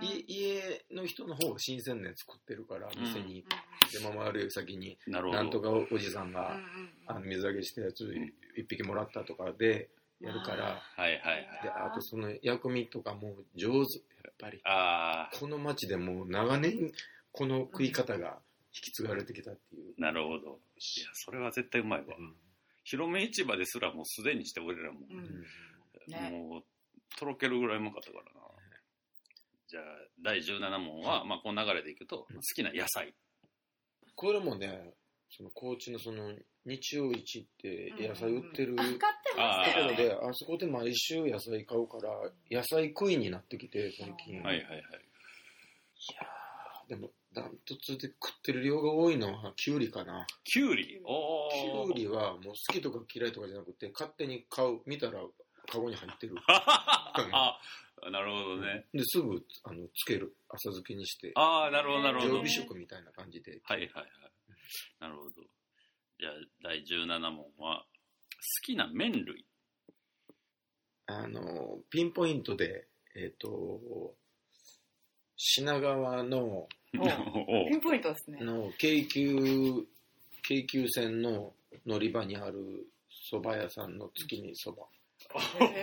[0.00, 0.06] い。
[0.06, 3.44] 家家の人の方が新鮮なやつ作ってるから、うん店に
[3.92, 5.36] 出回る先に、なるほど。
[5.36, 6.60] なんとかおじさんが、
[7.06, 8.12] あの水揚げしたやつ
[8.56, 9.88] 一匹もらったとかで
[10.20, 11.60] やるから、はいはいはい。
[11.62, 16.92] であとその薬味とかも上手やっぱりあこの町でもう長年
[17.38, 18.40] この食い方が
[18.74, 20.36] 引き継がれてきたっていう、あ、なるほど。
[20.36, 22.16] いや、それは絶対うまいわ。
[22.82, 25.44] 広め市場ですらもうすでにして俺らも、うんうん
[26.08, 26.62] ねもう、
[27.16, 28.30] とろけるぐらいうまかったからな。
[29.68, 29.82] じゃあ、
[30.20, 33.14] 第17問は、まあ、この流れでいくと、うん好きな野菜。
[34.16, 34.94] これもね
[35.30, 39.00] その高知のその日曜市って野菜売ってるあ買って
[39.36, 39.96] ましたよね。
[39.96, 42.10] ところで、あそこで毎週野菜買うから
[42.50, 44.78] 野菜食いになってきて最近、はいはいはい。
[44.78, 51.00] いやーでもダントツで食ってる量が多いのはキュウリかなきゅうり。
[51.04, 51.50] おー。
[51.86, 55.20] キュウリはもう好きとか嫌いとかじゃなくて勝手に買う見たら
[55.70, 57.60] カゴに入ってる あ、
[58.10, 58.86] なるほどね。
[58.92, 62.28] ですぐあのつける浅漬けにしてああ、なるほどなるほど。
[62.28, 64.06] 常備はい食みたいな感じではいはい。
[65.00, 65.42] なるほど。
[66.18, 67.86] じゃあ、第17問は、好
[68.64, 69.44] きな麺類。
[71.06, 74.14] あのピンポイントでえっ、と
[75.36, 76.68] 品川の
[77.70, 78.40] ピンポイントですね。
[78.40, 79.86] の京急
[80.42, 81.54] 京急線の
[81.86, 82.86] 乗り場にある
[83.30, 84.86] 蕎麦屋さんの月見そば、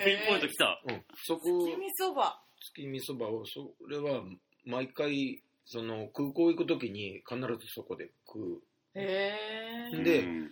[0.04, 0.82] ピンポイント来た。
[0.86, 2.41] うん、そこ月見そば。
[2.60, 4.24] 月見そばをそれは
[4.63, 8.63] 毎回その空港行く時に必ずそこで食う
[8.96, 9.38] へ
[9.94, 10.04] え。
[10.04, 10.52] でうん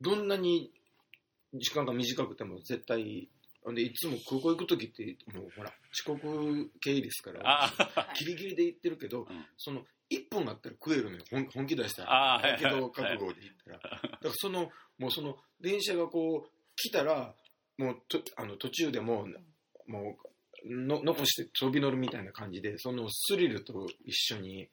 [0.00, 0.72] どんなに
[1.54, 3.28] 時間が短くても絶対
[3.74, 7.70] でいつも空港行く時ってもうほら遅刻経理ですから
[8.18, 9.26] ギリギリで行ってるけど、ん。
[9.56, 17.34] その1分あったら食えるのよ本本気出したあーはいらだけど覚悟で行ったら、だからそのもうその電車がこう来たら
[17.76, 20.28] もうとあの途中でもうもう
[20.66, 24.68] の残して飛び乗るみたいな感じでそのスリルと一緒に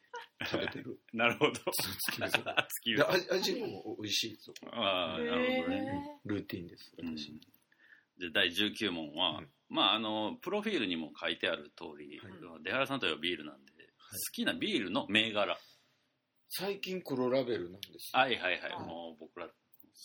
[0.50, 1.00] 食べてる。
[1.14, 1.54] なるほど。
[1.54, 2.22] 月
[3.04, 6.20] 味味も美味しいですああ、なるほどね。
[6.26, 7.16] ルーティンですうん
[8.18, 9.48] 私、じゃあ第19問は、うん。
[9.70, 12.64] まああのプロフィールにも書いてある通り、はい。
[12.64, 15.58] 出原さんといえばビールなんで、好きなビールの銘柄。
[16.50, 18.20] 最近黒ラベルなんですよ。
[18.20, 18.88] はいはいはい、はい。
[18.88, 19.48] もう僕ら。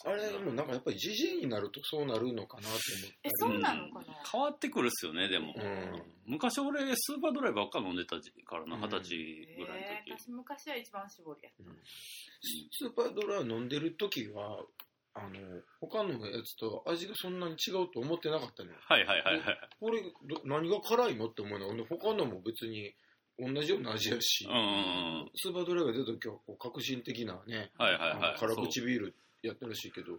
[0.06, 4.14] あれもなんかやっぱりじじいになるとそうなるのかなと思ったえ、りそうなのかな？
[4.30, 6.02] 変わってくるっすよねでも、うん。
[6.26, 8.82] 昔俺スーパードライばっか飲んでたからなうん。
[8.82, 9.16] 二十歳
[9.58, 11.64] ぐらいの時、えー私昔は一番搾りやった。
[12.70, 14.64] スーパードライ飲んでる時は
[15.14, 15.28] あの
[15.80, 18.76] 他のやつと味がそんなに違うと思ってなかったのよ。
[18.80, 19.58] はいはいはいはい。
[19.80, 21.84] これど何が辛いのって思うの？
[21.84, 22.94] ほ他のも別に
[23.38, 24.62] 同じような味やし、うんうんう
[25.24, 28.10] んスーパードライが出た時はこう革新的なね、はいはいはい。
[28.12, 30.12] あの辛口ビールやったらしいけど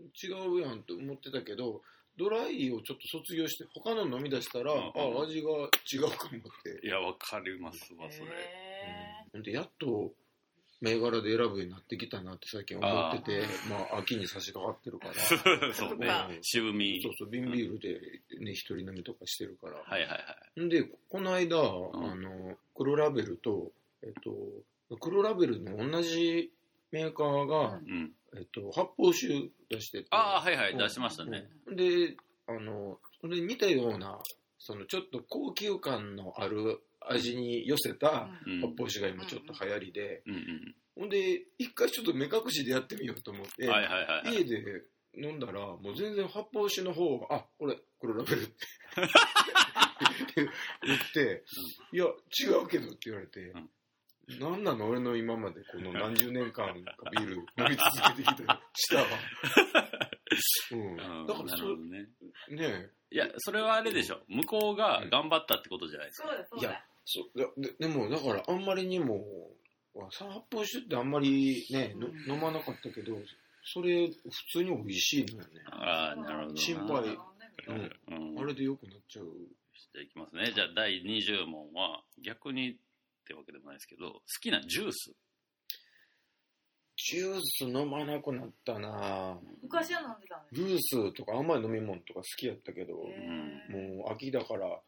[0.00, 1.82] 違うやんと思ってたけど
[2.16, 5.50] ドライをちょっと卒業して他の飲み出したら、うんあ味が
[5.92, 6.86] 違うかもって。
[6.86, 10.12] いやわかりますわそれ、へほんでやっと
[10.80, 15.14] 銘柄で選ぶようになってきたなって最近思っててまあ秋に差し掛かってるから。
[15.74, 16.38] そうね。
[16.42, 17.02] 渋み。
[17.02, 18.00] そうそう瓶ビールで
[18.38, 20.16] ね一人飲みとかしてるから、はいはいは
[20.56, 20.60] い。
[20.60, 21.60] んでこの間、ん。
[21.60, 26.50] あの黒ラベルとえっと黒ラベルの同じ
[26.90, 27.80] メーカーが、
[28.34, 30.08] えっと、発泡酒出してて。
[30.10, 31.76] ああはいはいうん出しましたね、うん。
[31.76, 32.16] で
[32.46, 34.18] あのそれ似たような
[34.58, 38.60] そのちょっと高級感のある味に寄せたうん。
[38.60, 40.34] 発泡酒が今ちょっと流行りで、うん。
[40.34, 44.34] うんほんで一回ちょっと目隠しでやってみようと思って、はいはいはいはい。
[44.34, 44.82] 家で
[45.16, 48.52] 飲んだらもう全然発泡酒の方があこれ黒ラベルって。
[50.34, 51.44] 言って
[51.92, 53.52] 「いや違うけど」って言われて。
[54.38, 54.86] なんなの？
[54.86, 59.06] 俺の今までこの何十年間かビール 飲み続けてきた舌は。
[60.72, 60.80] うん。
[61.20, 62.08] うんだからそね。
[62.50, 64.22] ねいやそれはあれでしょ。
[64.28, 66.86] 向こうが頑張ったってことじゃないですか、そうだそうだ。
[67.04, 67.60] そう。
[67.60, 69.24] ででもだからあんまりにも
[70.10, 72.32] 発泡酒ってあんまりね、のうん。
[72.34, 73.16] 飲まなかったけど
[73.64, 74.14] それ普
[74.52, 75.60] 通に美味しいのよね。
[75.70, 76.60] ああなるほどな。
[76.60, 77.18] 心配。
[77.68, 78.38] うん。
[78.38, 79.26] あれで良くなっちゃう。
[79.92, 80.52] じゃあいきますね。
[80.54, 82.76] じゃあ第20問は逆にっ
[83.26, 85.12] てわけでもないですけど好きなジュース。
[87.02, 89.38] ジュース飲まなくなったな。
[89.62, 93.02] 昔は飲んでたんですジュースとか甘い飲み物とか好きやったけど、も
[94.08, 94.80] う秋だから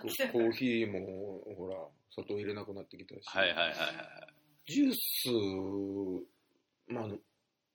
[0.00, 1.76] コーヒーもほら
[2.10, 4.72] 砂糖入れなくなってきたし、はいはいはいはい。
[4.72, 7.04] ジュースまあ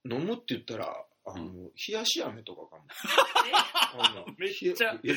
[0.09, 2.85] 飲むって言ったらあの、う冷やし飴とかかも
[4.37, 5.11] めっちゃめ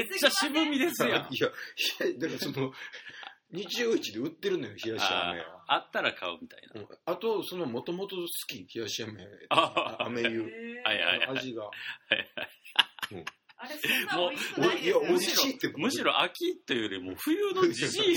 [0.00, 1.34] っちゃ渋みですやん。
[1.34, 1.50] いや、
[2.18, 2.72] だからその、
[3.50, 5.64] 日曜市で売ってるのよ、冷やし飴は。
[5.66, 6.80] あったら買うみたいな。
[6.80, 9.26] うんあと、その、もともと好き、冷やし飴。
[9.50, 10.42] あ飴湯。
[10.42, 11.70] えーはいはいはい味が。
[13.58, 18.16] あれそんな美味しくおないってむしろ秋というよりも冬のじじい。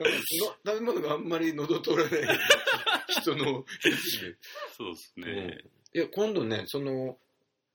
[0.00, 0.06] の
[0.66, 2.38] 食べ物があんまり喉取らない
[3.08, 3.64] 人の。
[4.76, 5.58] そうですね。
[5.94, 7.16] いや、今度ね、その、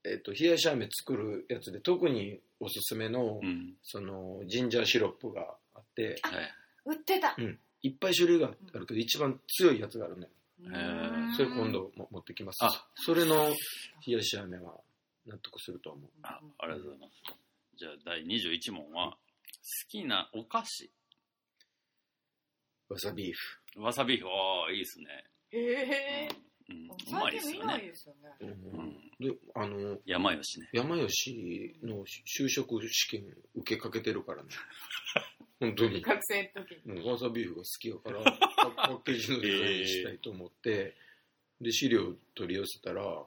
[0.04, 3.76] えっ、と、冷やし飴作るやつで、特におすすめの、うん。
[3.84, 6.54] その、ジンジャーシロップがあって、はい。
[6.86, 7.36] 売ってた
[7.82, 10.30] いっぱい種類があるけど、一番強いやつがあるのよ。
[10.62, 12.58] ーそれ今度も持ってきます。
[12.62, 13.48] あそれの
[14.06, 14.74] 冷やし飴は
[15.30, 16.10] 納得すると思う。
[16.24, 17.40] あありがとうございます。
[17.78, 19.18] じゃあ、第21問は、好
[19.90, 20.92] きなお菓子。
[22.90, 23.82] わさビーフ。
[23.84, 24.28] わさビーフ。
[24.28, 25.06] ああ、いいですね。
[25.52, 26.30] へえ
[26.70, 27.34] うん、うまい。
[27.34, 27.92] ですよね
[28.42, 29.28] うん。
[29.28, 30.70] で、あの、山吉ね。
[30.74, 33.24] 山吉の就職試験
[33.56, 34.50] 受けかけてるからね。
[35.60, 36.02] 本当に。
[36.02, 40.96] 学生の時にうんわさビーフが好きやから、パ パッケージのデザインしたいと思って、
[41.60, 43.26] で、資料取り寄せたら、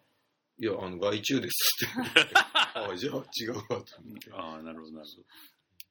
[0.58, 2.34] いや、あの、外注ですって言って。
[2.36, 4.32] あ あ、じゃあ違うわと思って。
[4.32, 5.22] ああ、なるほど、なるほど。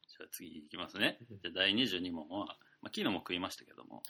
[0.08, 1.18] じゃあ次いきますね。
[1.30, 4.04] じゃあ第22問は、まあ、昨日も食いましたけども、好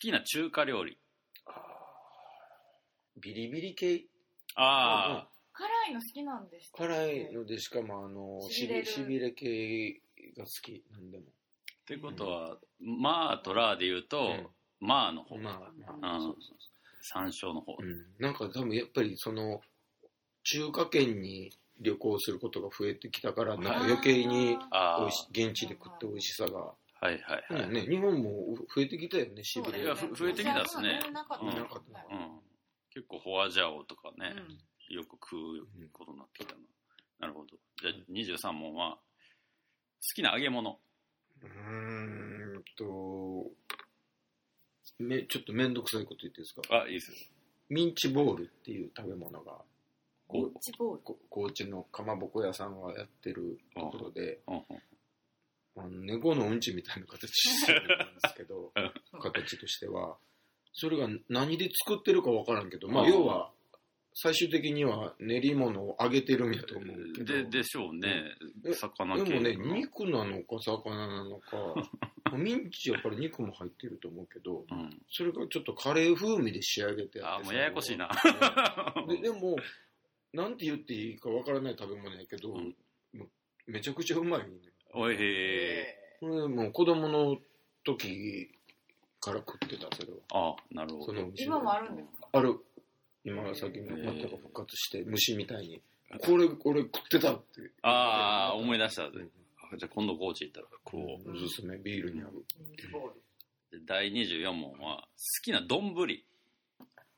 [0.00, 0.98] きな中華料理。
[3.16, 4.06] ビリビリ系
[4.54, 10.00] あ辛いの好きなんです辛いのでしかもあのししびしびれ系
[10.36, 15.36] が好きなんでもあ、ってことは、まあとラーで言うと、まあの方。
[15.36, 15.60] まあ
[16.00, 16.56] まあ、うんそうそう
[17.02, 17.76] 山椒の方。
[17.78, 19.60] うん、なんか多分やっぱりその
[20.44, 21.50] 中華圏に
[21.80, 27.64] 旅行することが増えてきたからなんか余計にああ美味し現地で食って美味しさが、はいはいはい。
[27.64, 31.00] うんね、日本も増えてきたよねしびれいやふ増えてきたっすね。
[31.12, 32.40] なかったうん。
[32.92, 34.34] 結構フォアジャオとかね、
[34.90, 34.94] うん。
[34.96, 36.60] よく食うことになってきたな。
[37.20, 37.56] なるほど。
[37.80, 39.00] じゃあ23問は、好
[40.16, 40.78] きな揚げ物。
[41.42, 43.50] うーんと
[44.98, 46.82] めちょっと面倒くさいこと言っていいですか？
[46.82, 47.16] あ、いいですよ。
[47.68, 49.52] ミンチボールっていう食べ物が
[50.60, 51.02] チボール。
[51.02, 54.64] こ高知のかまぼこ屋さんがやってるところで、うんうん。
[55.76, 57.94] あの猫のうんちみたいな形してるんで
[58.28, 59.20] すけどうん。
[59.20, 60.16] 形としては。
[60.72, 63.10] それが何で作ってるかわからんけど、まあ、うん。
[63.10, 63.50] 要は
[64.14, 67.32] 最終的には練り物を揚げてるんやと思うけど。
[67.32, 68.24] で、でしょうね。
[68.66, 71.56] え魚系でもねの肉なのか魚なのか。
[72.36, 75.02] ミンチやっぱり肉も入ってると思うけどうん。
[75.08, 78.10] それがちょっとカレー風味で仕上げてあってあもうややこしいな。
[79.08, 79.56] ででも
[80.32, 82.76] なんて言っていいかわからない食べ物やけど、うん。
[83.14, 84.46] もうめちゃくちゃうまいね。
[84.94, 87.36] おいへえこれもう子供の
[87.84, 88.50] 時
[89.20, 90.50] から食ってたそれは。
[90.52, 91.30] あ、なるほど。
[91.36, 92.28] 今もあるんですか？
[92.32, 92.58] ある。
[93.24, 95.80] 今さっきもまた復活して虫みたいに。
[96.20, 97.70] これこれ食ってたって。
[97.82, 99.06] ああ、思い出した。
[99.06, 99.30] うん。
[99.72, 101.36] あじゃあ今度高知行ったら食おう。
[101.36, 102.44] おすすめビールに合う。
[103.86, 105.08] 第24問は、好
[105.44, 105.94] きな丼。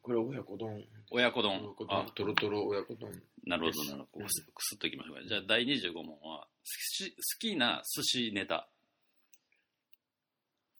[0.02, 1.74] これ親子丼親子親丼。
[1.74, 1.86] 子。
[1.88, 2.04] あ。
[2.04, 3.10] 丼、とろとろ親子丼。
[3.44, 4.26] なるほど、なるほど。
[4.26, 4.74] くす。
[4.74, 5.22] っといきましょうか。
[5.28, 8.68] じゃあ第25問は、すし好きな寿司ネタ。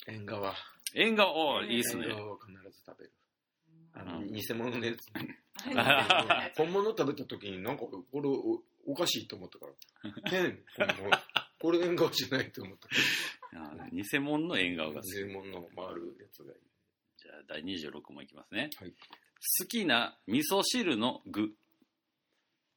[0.07, 0.55] 縁側。
[0.95, 1.77] 縁側、おーい。
[1.77, 2.07] いっすね。
[2.07, 3.13] 縁側は必ず食べる。
[3.95, 4.33] あの、うん。
[4.33, 4.99] 偽物のやつ。
[5.77, 9.73] あ 本物食べた時になんかこれおおかしいと思ったから。
[10.31, 10.65] 変。
[10.77, 11.11] 本物
[11.61, 12.89] これ縁側じゃないと思った。
[13.93, 15.15] 偽物の縁側が好き。
[15.19, 16.61] 偽物の回るやつがいい。
[17.19, 18.71] じゃあ第26問いきますね。
[18.77, 18.95] はい
[19.61, 21.51] 好きな味噌汁の具。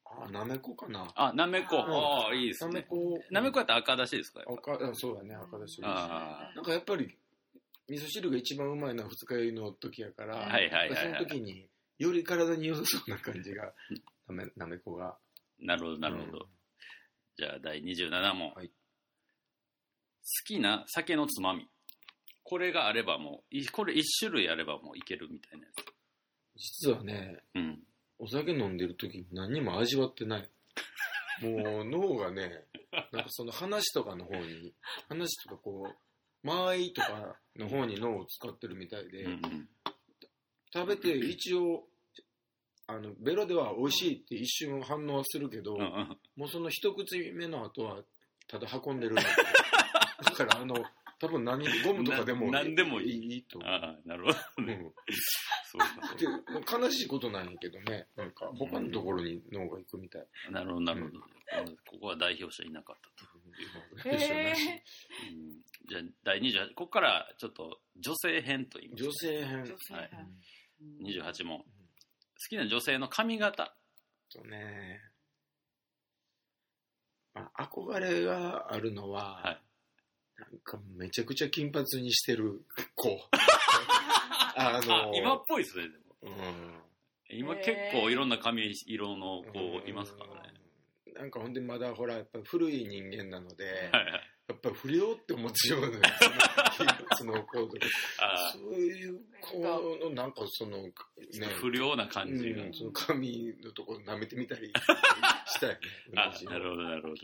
[0.06, 1.76] あなめこかなあ、なめこ。
[1.78, 2.86] うんああ、いいですなめね。
[2.90, 7.16] こなめこやったら赤だしですか赤あそうだね赤だしあなんかやっぱり
[7.90, 11.28] 味噌汁が一番うまいのは二日酔いの時やから、ははいはいはいそのはい。
[11.28, 11.68] 時に
[12.00, 13.72] より体に良さそうな感じが
[14.28, 15.16] なめなめこが
[15.60, 16.48] なるほど、なるほど。
[17.38, 18.52] じゃあ第27問。
[18.56, 18.72] はい
[20.28, 21.68] 好きな酒のつまみ。
[22.44, 25.95] これがあればもう、いこれ一種類あればもういけるみたいなやつ。
[26.56, 27.80] 実はねうん。
[28.18, 30.50] お酒飲んでる時に何も味わってない
[31.42, 32.64] もう脳がね
[33.12, 34.74] なんかその話とかの方に
[35.10, 39.70] 話とかこう間合いとかの方に脳を使ってるみたいで、うんうん。
[40.74, 41.88] 食べて一応
[42.88, 48.04] あのベロでは美味しいって一瞬反応はするけど、うんうんもうその一口目の後は
[48.48, 49.28] ただ運んでるだけ
[50.22, 50.76] だからあの
[51.18, 54.38] 多分何ゴムとかでもな何でもいいいいとああ、なるほど。
[54.58, 58.08] うんそうかで悲しいことなんやけどね。
[58.16, 61.20] なんか他のところに脳が行くみたい、なるほど、なるほど。
[61.20, 63.36] ここは代表者いなかったと。
[63.56, 65.62] いうのが知らないしへうん。
[65.88, 69.04] じゃあ第28ここからちょっと女性編と言います。
[69.04, 69.64] 女性編。
[69.64, 70.10] ー女性はい。
[70.12, 70.28] 編
[70.82, 71.08] うん。
[71.08, 71.66] 28問好
[72.50, 73.76] きな女性の髪型。
[74.34, 75.00] とね、
[77.34, 79.62] まあ、憧れがあるのは、はい。
[80.38, 83.08] なんかめちゃくちゃ金髪にしてる子
[84.56, 86.06] あのあ今っぽいですねでも。
[86.24, 86.74] うん。
[87.30, 90.54] 今結構いろんな髪色の子いますからね。
[91.08, 91.14] うん。
[91.14, 94.32] なんかほんでまだほらやっぱ古い人間なので、はいはい。
[94.48, 96.02] やっぱ不良って思ってしまうのよ
[97.18, 97.88] その子とか。
[98.20, 104.72] あそういう子のなんかそのねー不良な感じが、うん、その髪のとこ舐めてみたり
[105.48, 105.78] したいね
[106.16, 107.16] あなるほどなるほど。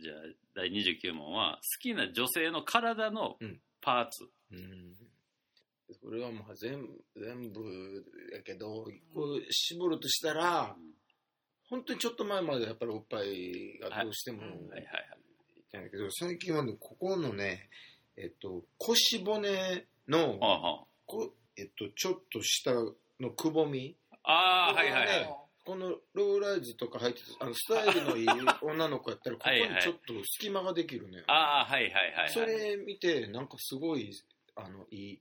[0.00, 0.16] じゃあ
[0.54, 3.38] 第29問は好きな女性の体の
[3.80, 4.96] パーツ、うん
[5.94, 10.74] それはまあ全部全部やけどこう絞るとしたら
[11.68, 14.76] 本当にちょっと前までやっぱりおっぱいがどうしてもはいはいはい。
[14.76, 15.20] はい
[15.72, 17.68] なんだけど最近はねここのね
[18.16, 22.72] えっと腰骨のあはこえっとちょっと下
[23.20, 23.96] のくぼみ。
[24.24, 25.34] ああーはいはいはい。
[25.64, 25.90] この。
[26.14, 28.28] ローライズとか入っててあのスタイルのいい
[28.62, 31.24] 女の子やったらここにちょっと隙間ができるのよ。
[31.28, 34.10] ああはいはいはい、はい、それ見てなんかすごい
[34.56, 35.20] あのいい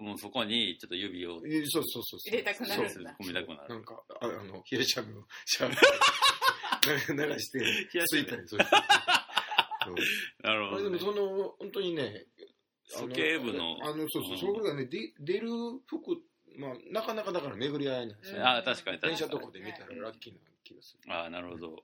[0.00, 2.30] もうそこにちょっと指をえそうそうそうそう。
[2.30, 3.16] 入れたくなるんだ。
[3.20, 3.68] 込みたくなる。
[3.68, 8.60] なんかああの 冷やしゃぶをシャワーで流して冷やしついたりそう。
[8.60, 9.94] いうそう。
[10.42, 10.98] なるほど、ね。
[10.98, 12.26] でも、その本当にね
[12.94, 13.78] あ鼠径部の。
[13.82, 14.38] あのそうそう、うん。
[14.38, 15.48] それがねで出る
[15.86, 16.22] 服
[16.56, 19.16] まあなかなかだから巡り合いなんですよ、うんああ確かに確かに。
[19.16, 21.12] 電車とかで見たらラッキーな気がする。
[21.12, 21.76] ああなるほど。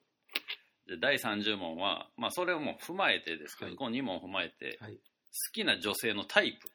[0.87, 3.77] じゃあ第30問はまあそれをもう踏まえてですけど、はい。
[3.77, 4.96] この2問踏まえて、はい。
[4.96, 5.00] 好
[5.53, 6.68] きな女性のタイプ。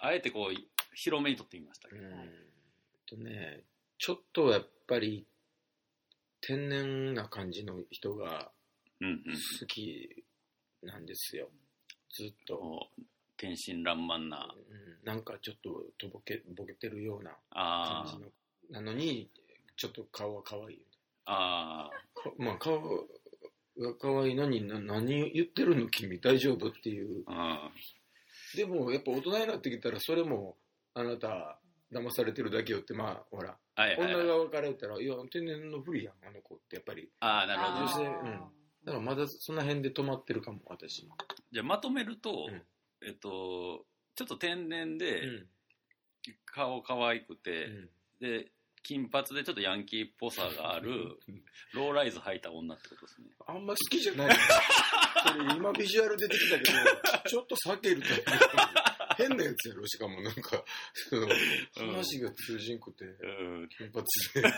[0.00, 0.54] あえてこう
[0.92, 2.12] 広めにとってみましたけど、うん。
[3.06, 3.62] とね
[3.98, 5.26] ちょっとやっぱり
[6.40, 8.50] 天然な感じの人が
[9.00, 9.16] うんうん。
[9.60, 10.24] 好き
[10.82, 11.48] なんですよ。
[12.14, 12.88] ずっと、
[13.36, 14.52] 天真爛漫な。
[14.56, 18.80] うん、なんかちょっととぼけぼけてるようなあ感じの。
[18.82, 19.30] なのに
[19.76, 20.82] ちょっと顔は可愛い。
[21.26, 22.80] ああかまあ顔
[23.78, 27.22] が可愛いのにな何言ってるの君大丈夫っていう。
[27.26, 27.70] あ
[28.56, 30.56] でもやっぱ大人になってきたらそれも
[30.98, 31.58] あなた
[31.92, 33.56] 騙されてるだけよってまあほら。
[33.76, 37.08] はいはい、はい、女側から言ったらいや天然の不利やんあの子ってやっぱり。
[37.20, 37.84] ああなるほど。
[37.84, 38.40] 女性あーうん。
[38.84, 41.14] だからまだその辺で止まってるかも私も、
[41.52, 42.62] じゃあまとめると、うん。
[43.06, 43.84] えっと
[44.16, 45.46] ちょっと天然で、うん。
[46.44, 47.88] 顔可愛くて、うん。
[48.20, 48.50] で
[48.82, 51.18] 金髪でちょっとヤンキーっぽさがある
[51.74, 53.28] ローライズ履いた女ってことですね。
[53.46, 54.34] あんま好きじゃない。
[55.26, 56.78] それ今ビジュアル出てきたけど
[57.28, 58.08] ちょっと避けると
[59.18, 60.64] 変なやつやろしかもなんか。
[61.10, 61.26] その
[61.92, 63.04] 話が通じんくて。
[63.04, 63.08] う
[63.64, 63.68] ん。
[63.68, 64.04] 金髪
[64.34, 64.54] で。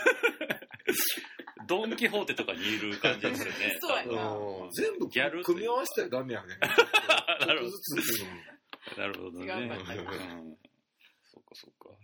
[1.67, 3.77] ドン・キホーテとかにいる感じですよね。
[3.81, 4.37] そうやな。
[4.71, 6.57] 全部ギャル組み合わせたらダメやね。
[6.61, 7.71] なるほど。
[7.71, 9.47] ちょっとずつなるほどね。
[11.23, 11.97] そうかそうか。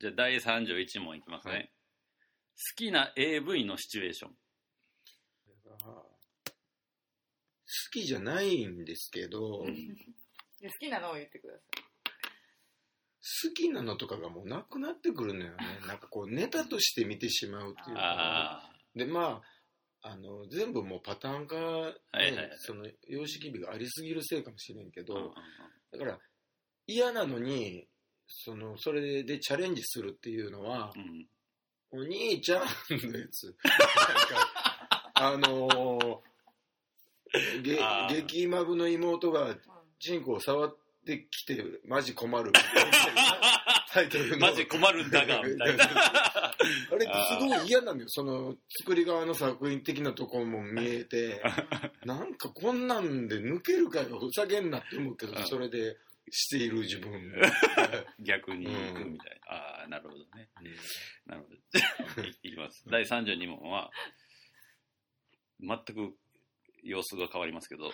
[0.00, 1.52] じゃあ第31問いきますね。
[1.52, 1.66] はい。
[1.68, 4.36] 好きな AV のシチュエーション。
[7.86, 9.66] 好きじゃないんですけど、
[10.68, 11.60] 好きなのを言ってくださ
[13.48, 15.56] 好きなのとかがもうなくなってくるのよね。
[15.86, 19.42] なんかこうネタとして見てしまうっていうかあでま
[20.02, 22.50] ああの全部もうパターン化、ねはいはいはい。
[22.58, 25.04] その様式美がありすぎるせいかもしれんけあ。
[25.04, 25.34] ど、うんうんうん。
[25.92, 26.18] だから
[26.86, 27.88] 嫌なのに
[28.28, 31.28] そのそれでチャレンジするっていうのは、うん。
[31.90, 33.56] お兄ちゃんのやつ。
[33.64, 33.78] なん
[34.28, 38.26] かあのーげあー。
[38.26, 39.56] 激マブの妹が
[40.04, 40.12] い。
[40.12, 42.52] うんチンコを触ってきてマジ困る
[43.92, 45.84] タイトルのマジ困るんだが、みたいな。
[45.86, 46.56] あ
[46.98, 51.42] れってすごい嫌なんだよその作り側の作品的なところも見えて
[52.04, 55.96] なんかこんなんで抜けるかよふざけんなって思うけどうんそれで
[56.30, 57.32] している自分
[58.20, 59.54] 逆に行くみたいな。
[59.54, 60.48] ああ、なるほどね。
[61.26, 62.24] なるほど。
[62.24, 62.84] いいきます。
[62.88, 63.90] 第32問は、
[65.60, 66.16] 全く
[66.82, 67.92] 様子が変わりますけど、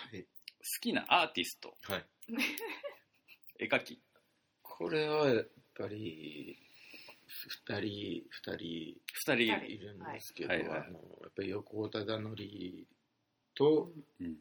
[0.81, 2.05] きなアーティスト、はい。
[3.59, 4.01] 絵描き。
[4.61, 5.47] これはやっ
[5.77, 6.57] ぱり
[7.65, 9.35] 2人2人二二人。
[9.35, 10.63] 人いるんですけど、はい。
[10.63, 10.83] あのやっ
[11.35, 12.35] ぱり横尾忠則
[13.55, 14.37] とうん。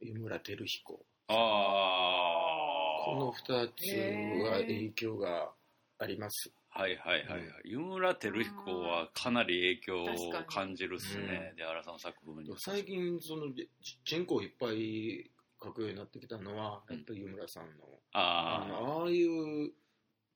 [0.00, 1.04] 井村照彦。
[1.28, 2.58] ああ。
[3.04, 5.50] この2つは影響が
[5.98, 7.44] ありますはいはいはいはい。
[7.64, 11.56] 湯村照彦はかなり影響を感じるっすねう。
[11.56, 12.54] で、原さんの作風に。
[12.58, 13.52] 最近その
[13.82, 17.70] ちチンコをいっぱい描くようになってきたのはやっぱり湯村さんの、
[18.12, 19.72] ああのああいう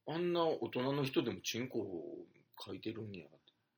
[0.06, 2.26] あんな大人の人でもチンコを
[2.58, 3.24] 描いてるんや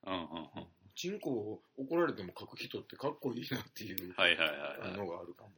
[0.04, 0.12] あ。
[0.12, 0.66] うんうんうん。
[0.94, 4.96] チンコを怒られても書く人ってかっこいいなっていうはいはいはいはい。
[4.96, 5.50] のがあるかも。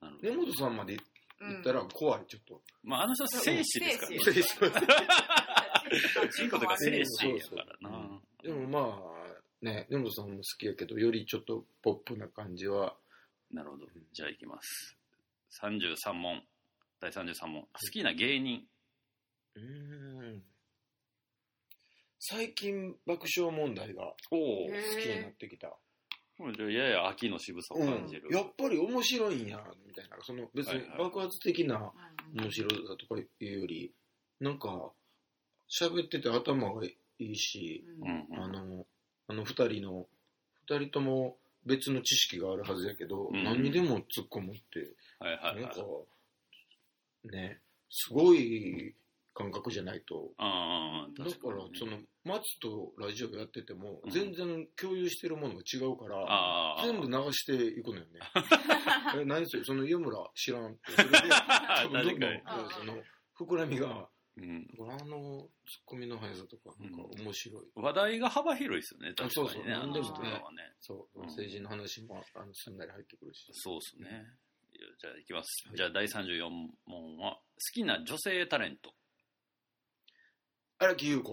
[0.00, 0.96] なるほど根本さんまで
[1.40, 2.62] 言ったら怖い、ちょっと。
[2.82, 4.18] まあ、あの人は生死ですからね。
[4.18, 8.20] 生失礼しますチンコとか生死やからな。
[8.42, 12.96] でもまあ、ね、根本さんも好きやけど、よりちょっとポップな感じは。
[13.52, 13.86] なるほど。
[14.12, 14.96] じゃあいきます。
[15.62, 16.42] 33問。
[17.00, 17.62] 第33問。
[17.62, 18.66] 好きな芸人。
[19.54, 19.62] うー
[20.36, 20.42] ん。
[22.18, 24.82] 最近爆笑問題がおおへ。
[24.94, 25.76] 好きになってきた。
[26.38, 28.28] じゃあやや秋の渋さを感じる。
[28.30, 30.16] やっぱり面白いんや、みたいな。
[30.22, 31.92] その別に爆発的な
[32.34, 33.92] うん面白さとかいうより、
[34.40, 34.92] なんか、
[35.68, 38.44] 喋ってて頭がいいし、うんうん。
[38.44, 38.86] あの、
[39.28, 40.06] あの二人の、
[40.68, 45.76] 二人とも別の知識があるはずやけど、うん何にでも突っ込むって、はいはいはいなんか。、
[47.24, 48.94] ね、すごい
[49.36, 50.32] 感覚じゃないと。
[50.38, 56.84] ああ、だから確かにね、その、松とラジオやっててもうん、全然共有してるものが違うから、ああ。
[56.86, 58.20] 全部流していくのよね。
[59.20, 59.64] え、何それ？
[59.64, 60.92] その湯村知らんって。
[60.96, 63.02] それで、多分どんどん確かにその、
[63.38, 64.08] 膨らみが、
[64.38, 64.66] うん。
[64.66, 67.64] だからあの、ツッコミの速さとか、なんか面白い。
[67.74, 69.34] 話題が幅広いですよね、確かにね。
[69.34, 70.06] そうそう何でも
[70.52, 70.72] ね。
[70.80, 73.48] そう、うん政治の話も、あの、すんなり入ってくるし。
[73.52, 74.26] そうですね。
[74.98, 75.68] じゃあいきます。
[75.68, 76.48] はいじゃあ第34
[76.86, 77.40] 問は、好
[77.72, 78.95] きな女性タレント。
[80.78, 81.30] 荒木優子。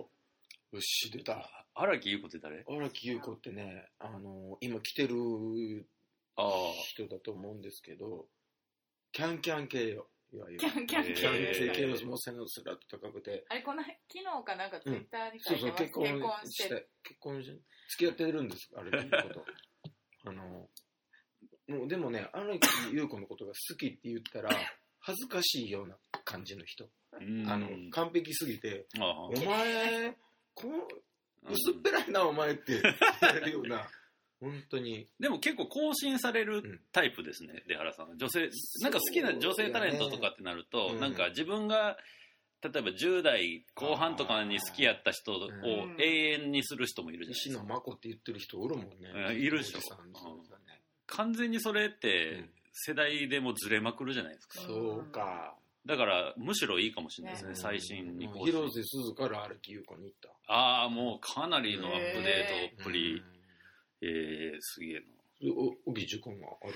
[0.71, 1.49] よし、出た。
[1.75, 2.63] 荒木優子って誰？
[2.67, 5.15] 荒木優子ってね、あの、今来てる
[6.35, 6.47] ああ。
[6.87, 8.25] 人だと思うんですけど、
[9.11, 10.07] キャンキャン系よ。
[10.31, 10.59] いわゆる。
[10.59, 19.45] キャンキャンえーキャン系もう背のスラッと高くて、あれこの昨日かなんかツイッターに書そうそう、いてます、結婚結婚ししてて、結婚し、付き合ってるんです、荒木優子と。
[20.25, 20.69] あの、
[21.67, 24.49] もうでもね、荒木優子のことが好きって言ったら、
[24.99, 26.89] 恥ずかしいような感じの人。
[27.19, 30.15] うんあの、完璧すぎて、お前、
[30.53, 32.81] こう、薄っうんぺらいな、お前って言
[33.21, 33.87] われるような、
[34.39, 35.07] 本当に。
[35.19, 38.17] でも結構更新されるタイプですね、出原さん。
[38.17, 38.49] 女性、
[38.81, 41.97] なんか好きな女性タレントとかってなると、うんなんか自分が、
[42.61, 47.63] 例えば10代後半とかに好きやった人をうん永遠にする人もいるじゃないで西すか。
[47.63, 49.35] 野真子って言ってる人おるもんねうん。
[49.35, 49.83] いるでしょね
[51.07, 54.61] 完全にそれっうてん世代でもずれまくるじゃないですか。
[54.61, 55.57] そうか。
[55.85, 60.53] だからむしろいいかもしれないですね、ね最新にもう広瀬すずから荒木優子に行った。
[60.53, 63.15] ああ、もうかなりのアップデートっぷり。
[63.15, 63.33] うん
[64.03, 65.01] えー、すげえな。
[65.85, 66.73] 帯塾がある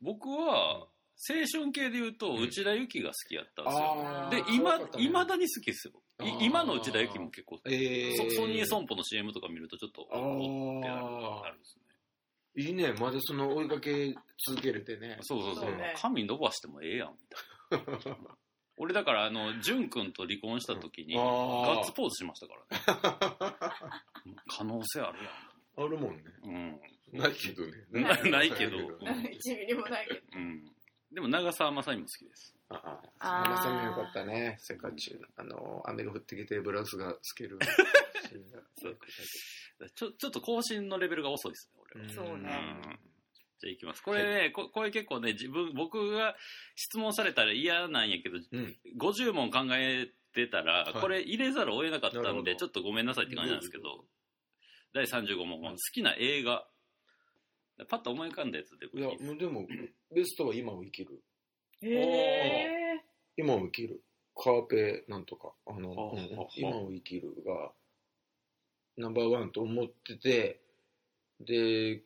[0.00, 0.86] 僕は、
[1.28, 3.86] 青春系で言うと、うん内田有紀が好きやったんのですよ。
[3.88, 5.94] あーで、いまだに好きですよ。
[6.40, 11.84] 今の内田有紀も結構、えー、ソソニー損保の CM とか見るとちょっと、あーおってなるんですね。
[12.56, 14.14] いいね、まだその追いかけ
[14.48, 15.18] 続けれてね。
[15.22, 15.94] そうそうそうそうね。
[15.96, 17.53] 髪伸ばしてもええやん、みたいな。
[18.76, 23.56] 俺だから、あの、淳君と離婚した時に、ガッツポーズしましたからね。
[24.48, 25.18] 可能性ある
[25.76, 26.24] あるもんね。
[26.42, 26.80] やん。
[27.12, 27.72] ないけどね。
[28.02, 30.20] なないけどうん1ミリもないけど。
[30.34, 30.42] うん。
[30.42, 30.74] うん。
[31.12, 32.56] でも、長澤まさみも好きです。
[32.68, 34.56] ああ、あー花さんもよかったね。
[34.58, 37.58] 世界中、あの、雨が降ってきてブラウスが透ける
[39.94, 42.06] ちょ、ちょっと更新のレベルが遅いですね、俺は。
[42.06, 42.98] んそうね
[43.64, 44.02] じゃあ行きます。
[44.02, 46.36] これね、ここれ結構ね、自分、僕が
[46.76, 48.76] 質問されたら嫌なんやけど、うん。
[48.98, 54.04] 50問考えてたら、はいこれ入れざるを得なかったんで、ちょっとごめんなさいって感じなんですけど、
[54.92, 56.66] 第35問は好きな映画。
[57.88, 59.66] パッと思い浮かんだやつでいや、もうでも、
[60.14, 61.20] ベストは今を生きる。
[61.82, 63.00] へ
[63.36, 64.00] 今を生きる。
[64.36, 65.52] カーペなんとか。
[65.66, 67.72] あの、はあうんはあ今を生きるが、
[68.96, 70.60] ナンバーワンと思ってて、
[71.40, 72.02] で、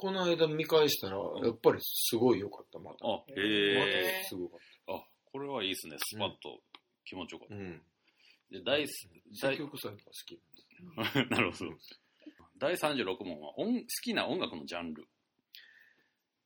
[0.00, 3.04] この間見返したら、んやっぱりすごい良かった、また。
[3.04, 4.24] あ、へへえ。
[4.28, 5.96] すごかっあ、これはいいですね。
[5.98, 6.60] スパッと
[7.04, 7.54] 気持ちよかった。
[7.56, 7.60] た。
[7.60, 7.82] うん。
[8.52, 10.40] で、第、積第、極さが好き。
[11.34, 11.72] なるほど。
[12.58, 15.04] 第36問は音好きな音楽のジャンル。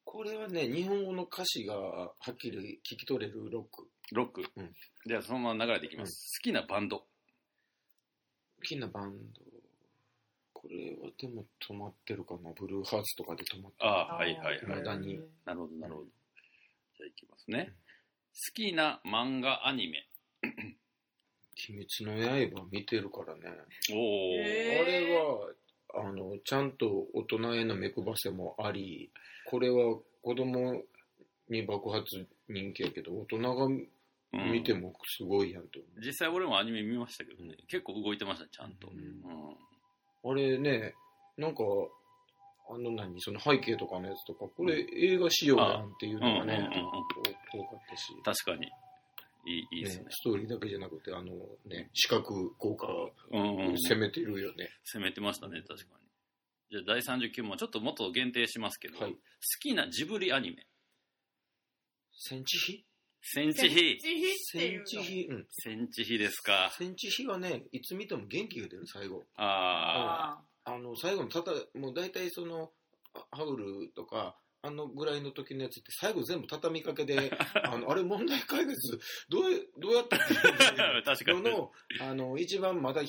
[0.02, 3.86] これはね、日本語の歌詞がはっきり聞き取れるロック。
[4.12, 4.44] ロック。
[4.56, 4.74] うん
[5.06, 6.38] じゃあそのまま流れていきます。
[6.38, 7.00] 好きなバンド。
[7.00, 7.06] 好
[8.62, 9.51] きなバンド。
[10.62, 12.52] これはでも止まってるかな？
[12.52, 13.90] ブルーハーツとかで止まってる。
[13.90, 16.06] あはいはいはい未だになるほど、なるほど。
[16.96, 17.74] じゃあいきますね。
[18.34, 20.06] 好きな漫画、アニメ。
[20.44, 23.40] 鬼滅の刃見てるからね。
[23.92, 24.34] おお、
[24.80, 25.52] あれは、
[25.94, 29.10] あの、ちゃんと大人への目配せもあり、
[29.50, 30.82] これは子供
[31.48, 33.88] に爆発人気やけど、大人がうん
[34.50, 36.00] 見てもすごいやんと思う。
[36.00, 38.88] 実際俺もアニメ見ましたけどね、結構動いてました、ちゃんと。
[38.88, 39.56] ううんん。
[40.24, 40.94] あれね、
[41.36, 41.62] なんか、
[42.70, 46.68] あの何、その背景とかのやつとか、これ映画仕様やんっていうのがね、
[47.52, 48.70] 多かったし、確かに。
[49.44, 50.10] いい、いいですねね。
[50.10, 51.32] ストーリーだけじゃなくて、あの
[51.66, 53.10] ね、視覚効果を。
[53.32, 54.70] 攻めてるよね。
[54.84, 56.02] 攻めてましたね、確かに。
[56.70, 59.18] じゃあ第39問、ちょっともっと限定しますけど、はい好
[59.60, 60.64] きなジブリアニメ。
[62.14, 62.84] センチ比
[63.22, 63.76] センチヒ。
[63.78, 64.84] センチヒセン。
[64.84, 65.46] チ比、うん。
[65.50, 66.70] センチヒですか。
[66.76, 69.22] センチ比はね、いつ見ても元気が出る、最後。
[69.36, 72.70] あああの、最後のたた、もう大体その、
[73.14, 77.30] あハウルとか、あのぐらいの時のやつって最後全部畳みかけで、
[77.64, 78.98] あの、あれ問題解決、
[79.28, 81.02] どうや、どうやってあ。
[81.04, 81.42] 確かに。
[81.42, 81.50] の？
[81.50, 83.08] の、あの、一番まだひ、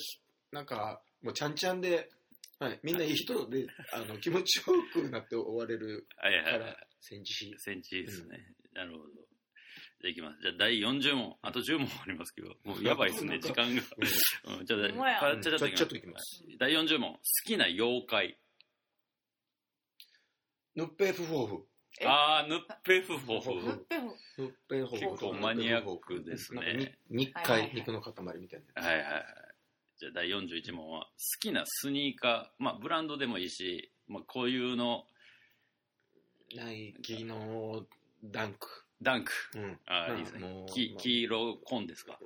[0.51, 2.09] なんか、もうちゃんちゃんで、
[2.59, 6.53] はい、みんないい人で、あの、気持ちよくなって終われるはいはいはい。
[6.53, 7.53] から、センチ比。
[7.57, 8.55] センチヒですね。
[8.74, 9.22] なるほど。
[10.03, 10.41] じゃあいきます。
[10.41, 11.37] じゃあ第40問。
[11.41, 13.81] あと10問ありますけど、 もうやばいですね、時間が。
[14.59, 16.43] うん、じゃあ、ちょっといきます。
[16.59, 17.13] 第40問。
[17.13, 18.37] 好きな妖怪。
[20.75, 21.67] ヌッペーフフォーフ。
[22.01, 22.05] え？
[22.05, 23.51] あー、ヌッペフホフ。
[23.51, 24.05] ヌッペフ。
[24.39, 25.11] ヌッペーフォーフ。
[25.11, 28.81] 結構マニアックですねなんかに日はいはいはい回、肉の塊みたいな。
[28.81, 29.25] はいはいはい。
[29.99, 35.05] じゃあ第41問は、好きなスニーカー、まあブランドでもいいし、まあこういうの、
[36.55, 37.85] ナイキの
[38.23, 38.82] ダンク。
[39.03, 39.31] ダンク。
[39.55, 39.79] うん。
[39.85, 42.19] あいいですね黄色コンですか？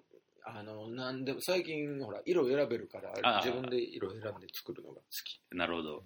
[0.50, 5.42] あの、なんでも、最近、ほら、色選べるから自分で色選んで作るのが好き。
[5.56, 6.04] なるほど。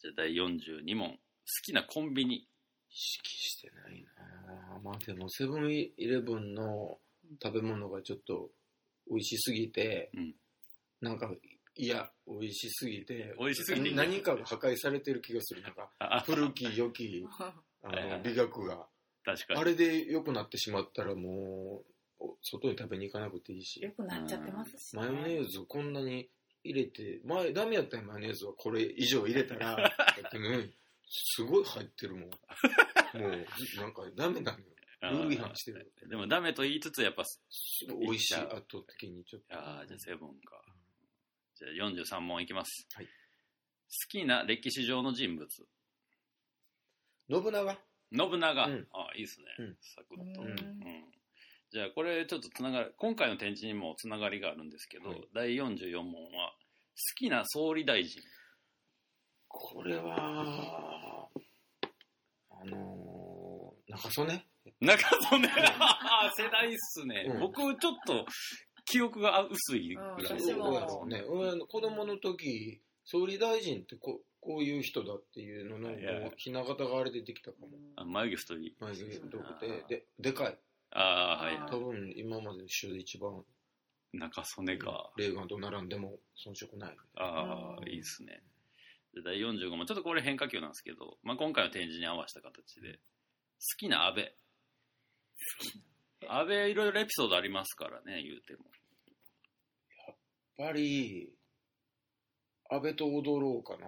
[0.00, 1.10] じゃあ第42問。
[1.10, 1.18] 好
[1.64, 2.36] きなコンビニ。
[2.36, 2.46] 意
[2.94, 6.98] 識してないなぁまあでも、セブンイレブンの
[7.42, 8.50] 食べ物がちょっと
[9.10, 10.34] 美味しすぎて、うん
[11.00, 11.30] なんか、
[11.74, 15.60] いや、美味しすぎて、美味しすぎて何かが破壊されてる気がする。
[15.62, 17.26] なんか、あ、古き良き、
[17.82, 18.86] あの、美学が。
[19.26, 19.60] 確かに。
[19.60, 21.82] あれで良くなってしまったらも
[22.20, 23.90] う、お外に食べに行かなくていいしよ。
[23.90, 25.02] くなっちゃってますし、ね。
[25.02, 26.30] マヨネーズこんなに
[26.62, 29.76] 入れて、前、ダメやったよ、マヨネーズはこれ以上入れたら、
[30.32, 30.70] ね、
[31.08, 32.22] すごい入ってるもん。
[32.22, 32.28] も
[33.14, 33.46] う、
[33.76, 34.64] なんかダメなのよ。
[35.00, 35.92] あルール違反してる。
[36.08, 37.40] でもダメと言いつつ、やっぱ、す
[37.90, 39.54] ごい美味しい、圧倒的にちょっと。
[39.56, 40.62] ああ、じゃあセブンか。
[41.56, 42.86] じゃあ43問いきます。
[42.94, 43.08] はい
[43.88, 45.48] 好きな歴史上の人物。
[47.28, 47.78] 信長
[48.12, 48.66] 信長。
[48.66, 49.46] うんあいいですね。
[49.58, 50.42] うんサクッと。
[50.42, 50.56] ううんん
[51.72, 58.22] じゃあこれちょっとつながる、今回の展示にもつながりがあるんですけど、はい第44問は、好きな総理大臣。
[59.48, 61.28] これは、
[62.50, 64.46] あのー、中曽根？
[64.80, 65.48] 中曽根
[66.36, 67.26] 世代っすね。
[67.28, 68.26] うん僕ちょっと
[68.84, 70.10] 記憶が薄いぐらい。
[70.10, 71.22] うん私もどうやろうね。
[71.22, 77.68] 俺子供の時、総理大臣ってここういう人だっていうのの、ひな形があれでできたかも。
[77.96, 78.76] あ眉毛太い。
[78.78, 80.58] 眉毛太くて、で、でかい。
[80.92, 81.68] ああ、はいはい。
[81.68, 83.42] 多分今までの種で一番、
[84.12, 85.10] 中曽根か。
[85.16, 86.96] レーガンと並んでも遜色ない。
[87.16, 88.40] ああ、うんいいですね。
[89.14, 92.98] で第45問、ちょっとこれ変化球なんですけど、まあ、今回の展示に合わせた形で、好
[93.78, 94.34] きな安倍。
[96.28, 98.70] 安倍いろいろエピソードありますからね、言うても。
[100.06, 101.32] やっぱり、
[102.70, 103.86] 安倍と踊ろうかな。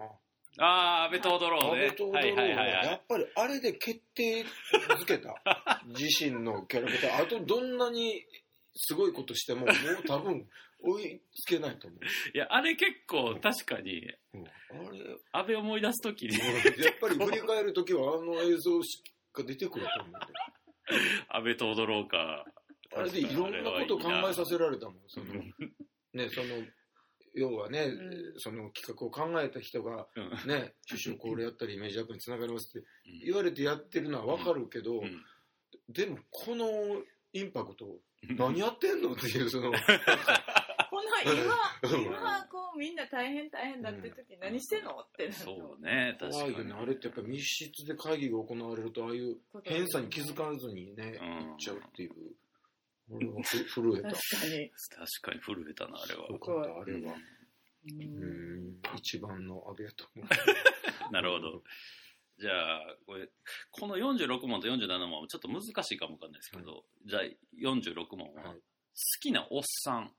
[0.58, 2.10] ああ、安倍と踊ろうね安倍と。
[2.10, 2.86] は、はいはいはいはい。
[2.86, 5.34] やっぱりあれで決定づけた。
[5.86, 7.22] 自身のキャラクター。
[7.22, 8.24] あとどんなに
[8.74, 9.72] すごいことしても、もう
[10.06, 10.48] 多分
[10.80, 12.00] 追いつけないと思う。
[12.34, 14.02] いや、あれ結構確かに、
[14.34, 19.02] うんあれ、安倍思い出すときに、やっぱり振り返るときはあの映像し
[19.32, 20.18] か出てくると思うんで。
[21.28, 22.44] 安倍と踊ろうか。
[22.96, 24.94] あれでいろんなこと考えさせられたもん。
[25.08, 25.54] そのうん
[26.14, 26.64] ね、その、
[27.34, 28.40] 要はね、うん。
[28.40, 30.48] その企画を考えた人が、うん。
[30.48, 32.86] ね、首相これやったらイメージアップにつながりますって
[33.24, 35.24] 言われてやってるのはわかるけど、うん。
[35.88, 36.66] でもこの
[37.32, 37.86] インパクト、
[38.36, 39.72] 何やってんのっていう、その、
[40.90, 46.52] このうん今、今こうみんな大変大変だって時何してんのってなるそうね、確かに。
[46.52, 46.82] 怖いよね。
[46.82, 51.48] あれってやっぱ密室で会議が行われると、ああいう偏差に気づかずにね、うん。
[51.48, 52.12] 行っちゃうっていう。
[53.08, 54.10] ふ震えた。
[54.10, 54.70] 確かに。
[54.70, 56.28] 確かに震えたな、あれは。
[56.28, 57.14] よかった、あれは。
[57.14, 57.16] う
[57.90, 60.28] うんん、一番の安倍やと思う。
[61.12, 61.62] なるほど。
[62.38, 63.28] じゃあ、これ、
[63.70, 67.22] この46問と47問はちょっと難しいかもわかんないですけど、じゃあ
[67.56, 68.60] 46問は、はい
[68.98, 70.12] 好きなおっさん。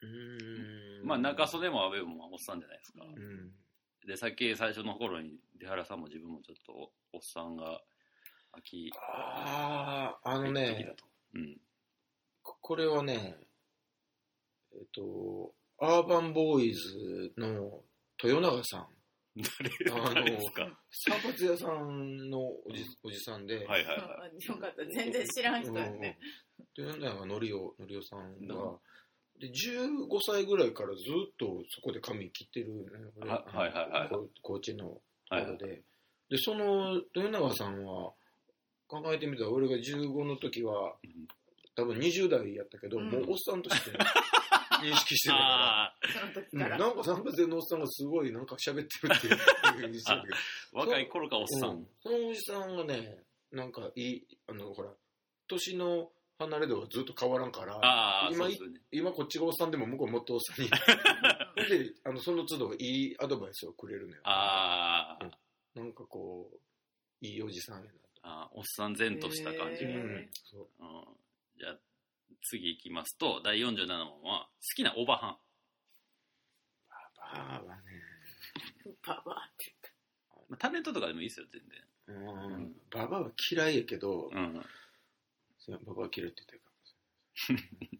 [0.00, 3.04] うーんまあ、中曽根も安倍もおっさんじゃないですか。
[3.04, 3.54] うん。
[4.04, 7.80] で、さっき最初の頃に出原さんも自分もちょっとおおっさんが
[8.52, 10.94] 秋ああ、あのね。
[11.34, 11.56] うん。
[12.42, 13.36] ここれはね、
[14.72, 17.82] えっと、アーバンボーイズの
[18.22, 18.86] 豊永さん。
[19.36, 20.68] 誰あの誰ですか？
[20.90, 24.84] 散髪屋さんのおじおじさんで、はいはいはよかった。
[24.84, 26.18] 全然知らん人やね。
[26.20, 26.28] うん
[26.76, 28.80] 豊永のりお、のりおさんがう、
[29.40, 35.82] で15歳ぐらいからずっとそこで髪切ってるね、俺ははいはいはいこ高知のとこはいはいろで。
[36.30, 38.12] で、その豊永さんは、
[38.88, 40.96] 考えてみたら俺が15の時は、
[41.76, 43.90] 多分20代やったけど、うんもうおっさんとして、
[44.82, 45.84] 認識してたから。
[45.84, 46.78] あその時うん、から。
[46.78, 50.34] なんか三八線のおっさんがすごいなんか喋ってるっていうふうにしてたけど。
[50.74, 51.70] あ、若い頃からおっさん。
[51.70, 54.92] うんそのおじさんがね、なんかいい、あの、ほら、
[55.46, 58.80] 年の離れ度がずっと変わらんから、ああ、今そうですよね。
[58.92, 60.70] 今こっちがおっさんでも向こうもっとおっさんに。
[60.70, 60.70] う
[61.64, 64.22] んで、あの、その都度いいアドバイスをくれるのよ。
[64.24, 65.32] あうん
[65.74, 66.58] なんかこう、
[67.20, 68.07] いいおじさんやなと。
[68.28, 69.90] あ、おっさん然とした感じが。
[69.90, 70.68] うん、そう。
[70.80, 71.04] うん
[71.58, 71.78] じゃあ、
[72.42, 75.38] 次行きますと、第47問は、好きなおばはん。
[77.34, 77.82] バーはね、
[79.04, 79.74] ババアって
[80.48, 81.62] まあタレントとかでもいいですよ、全
[82.06, 84.38] うん、ババアは嫌いやけど、然。
[84.38, 84.66] うん。
[85.58, 86.86] そうババアは嫌いって言ってるかも
[87.34, 87.90] しれない。
[87.92, 87.98] うん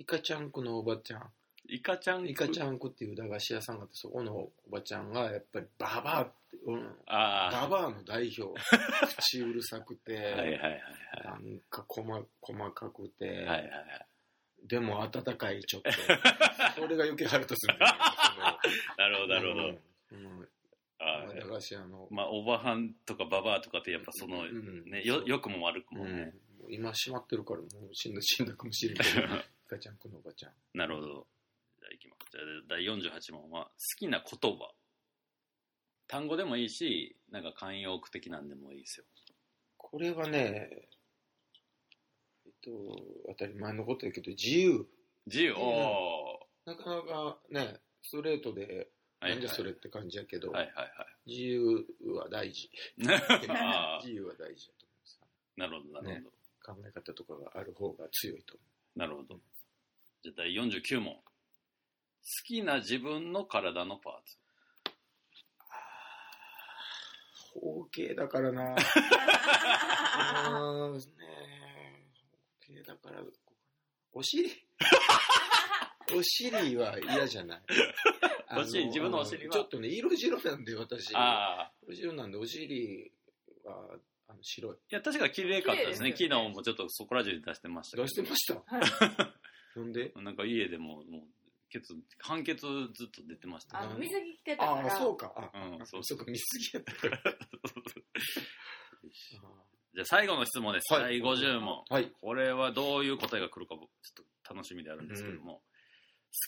[0.00, 1.32] イカちゃんこのおばちゃん、
[1.68, 6.32] イカちゃんイカちゃんこっていう駄菓子屋さんがあって、そこのおばちゃんがやっぱりババアって、
[6.66, 8.58] うん、あババアの代表。
[9.18, 10.82] 口うるさくて、あ、はいはいはい
[11.24, 13.36] なんか細細かくて、はい。
[13.36, 14.06] はいはいはい。
[14.66, 15.90] でも温かいちょっと。
[16.80, 17.86] それが余計腹立つんだよね。
[18.96, 19.72] なるほど、なるほど。
[19.72, 19.78] ど。
[20.12, 20.48] うん
[21.00, 22.08] あ駄菓子屋の。
[22.10, 26.34] まあ、おばはんとかババアとかってやっぱその、うんね、よ、良くも悪くうんもね。
[26.68, 29.28] 今閉まってるからもう死んだ死んだかもしれんけど、イ
[29.68, 30.52] カちゃんこのおばちゃん。
[30.74, 31.26] なるほど。
[32.68, 34.70] 第48問は、好きな言葉。
[36.06, 39.06] 単語でもいいし、なんか慣用句的なんでもいいですよ。
[39.76, 40.68] これはね、
[42.46, 42.70] えっと、
[43.28, 44.86] 当たり前のことやけど、自由。
[45.26, 49.28] 自由、うんおなかなかね、ストレートで、ー。
[49.28, 52.70] なんじゃそれって感じやけど、はいはいは自由は大事。
[52.96, 55.20] 自由は大事だと思います。
[55.22, 56.74] あ、なるほど、なるほど。
[56.74, 58.62] 考え方とかがある方が強いと思
[58.96, 59.40] なるほど。
[60.22, 61.16] じゃあ第49問。
[62.20, 64.36] 好きな自分の体のパーツ。
[67.56, 67.60] う。
[67.60, 68.76] 包茎だからな。
[70.14, 71.02] あうーんね
[72.66, 73.22] 包茎だから、
[74.12, 74.50] お尻？
[76.16, 77.62] お尻は嫌じゃない。
[78.48, 79.52] あお尻自分のお尻は？
[79.52, 81.14] ちょっとね、色白なんで私。
[81.14, 81.72] ああ。
[81.86, 83.10] 色白なんでお尻
[83.64, 83.74] は
[84.28, 84.76] あの白い。
[84.76, 86.12] いや、確か綺麗かったですね。
[86.12, 88.06] 綺麗ですよね昨日もちょっとそこら中に出してましたけど。
[88.06, 88.62] 出してました？
[89.80, 90.12] なんで？
[90.16, 91.04] なんか家でも、もう、
[91.68, 93.86] ケツ、半ケツずっと出てましたね。
[93.86, 94.90] あの水着着てたかああ、ら。
[94.98, 95.32] そうか。
[95.36, 97.18] あ、うんそうそうか、見すぎやったから。
[99.94, 100.92] じゃあ最後の質問です。
[100.92, 101.84] はい第50問。
[101.88, 102.12] はい。
[102.20, 105.60] これはどういう答えが来るか僕ちょっと楽しみであるんですけども、好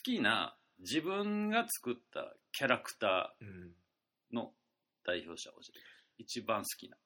[0.05, 4.53] きな自分が作ったキャラクタうんーの
[5.05, 6.23] 代表者を教えてください。
[6.23, 6.97] 一番好きな。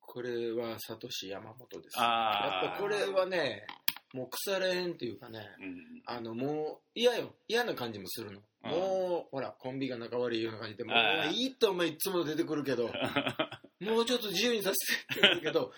[0.00, 1.98] これは、サトシ山本です。
[1.98, 3.64] やっぱこれはね、
[4.12, 6.02] もう腐れんっていうかね、うん。
[6.06, 7.34] あの、もう、嫌よ。
[7.48, 8.38] 嫌な感じもするの。
[8.38, 12.88] うんもう、ほら、コンビが仲悪いような感じで、もういいとお前いつも出てくるけど、
[13.80, 15.72] もうちょっと自由にさせてって言うけど、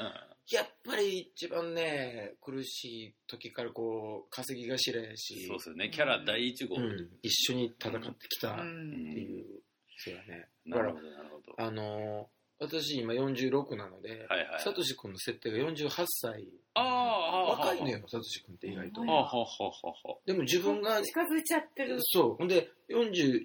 [0.51, 5.91] やっぱり一番ね、苦しい時からこう、稼ぎ頭やし、そうですよね。
[5.91, 6.75] キャラ第一号。
[6.75, 9.13] うん、一緒に戦ってきたうってん。
[9.17, 9.63] いう、
[9.99, 10.49] そうやね。
[10.67, 11.55] だからなるほ、ど、なるほど。
[11.59, 14.61] あのー私今46なので、はいはい。
[14.63, 16.49] サトシ君の設定が48歳。
[16.75, 19.05] 若いのよ、サトシ君って意外とう。
[19.05, 20.15] んはあはあ。
[20.25, 21.99] でも自分が、近づいちゃってる。
[22.01, 22.35] そう。
[22.35, 23.45] ほんで、48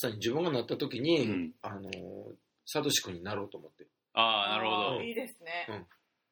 [0.00, 1.94] 歳に自分がなった時に、うんあのー
[2.70, 3.86] サトシ君になろうと思って。
[4.12, 5.00] ああ、なるほど。
[5.00, 5.86] いいですね。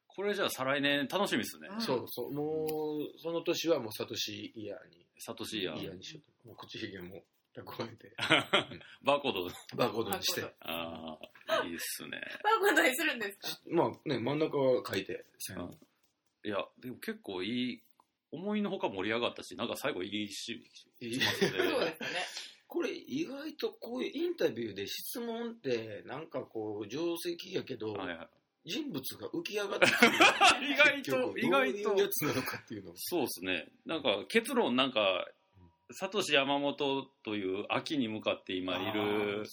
[0.06, 1.68] これじゃあ再来年楽しみですね。
[1.72, 2.32] うんそうそう。
[2.32, 2.66] も
[2.98, 6.48] う、その年はもうサトシイヤーに、サトシイヤイヤーにしようと。
[6.48, 7.22] もう口ひげも
[7.62, 8.14] 蓄えて、
[9.02, 9.44] バーコード。
[9.76, 10.42] バーコードにして。
[10.60, 12.20] ああ、いいっすね。
[12.42, 13.60] バーコードにするんですか？
[13.66, 15.70] まあね、真ん中は書いて、線うん
[16.44, 17.82] いや、でも結構いい、
[18.30, 20.62] 思いのほか盛り上がったし、なんか最後いいし、
[21.00, 21.50] いいしますね。
[21.50, 22.08] そうですね。
[22.68, 28.28] これ意外とこういうインタビューで質問ってなんかこう定石やけど、はいはい
[28.68, 30.12] 人物が浮き上がってくる
[30.68, 33.68] 意外と、意外とどういうやつなのかっていうのそうですね。
[33.84, 35.24] なんか結論なんか、
[35.92, 39.44] サトシ山本という秋に向かって今いある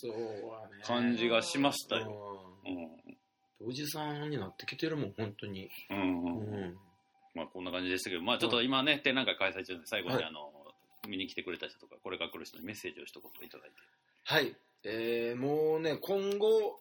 [0.86, 2.41] 感じがしましたよ。
[3.65, 5.97] おじさんになってきてるもん本当に、うん。
[5.97, 6.63] ううん。
[6.71, 6.77] ん、
[7.34, 10.23] まあこんな感じでしたけど、まあちょっと今ね、展覧会開催中で最後にはい。
[10.25, 10.51] あの、
[11.07, 13.75] 見に来てくれた人とか、これから来る人にメッセージを一言いただいて。
[14.23, 14.55] はい。
[14.86, 16.79] えー、もうね今後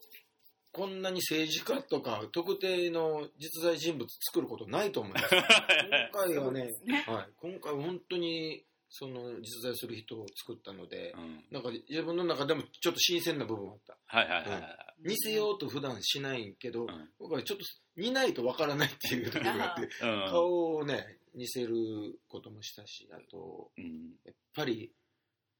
[0.73, 5.27] こんなに政治家とか特定の実在人物作ることないと思います。
[6.11, 7.03] 今回はねね。
[7.07, 8.65] はい、今回本当に
[8.95, 11.43] その実在する人を作ったので、うん。
[11.51, 13.97] なんか自分の中でもちょっと新鮮な部分あった。
[14.05, 14.61] はいはいはいはい。
[15.03, 16.87] 似せようと普段しないけど、ん
[17.19, 17.65] 僕はちょっと
[17.97, 20.29] 似ないとわからないっていうところがあって、うん。
[20.29, 21.73] 顔をね、似せる
[22.27, 24.11] こともしたし、あと、うん。
[24.25, 24.91] やっぱり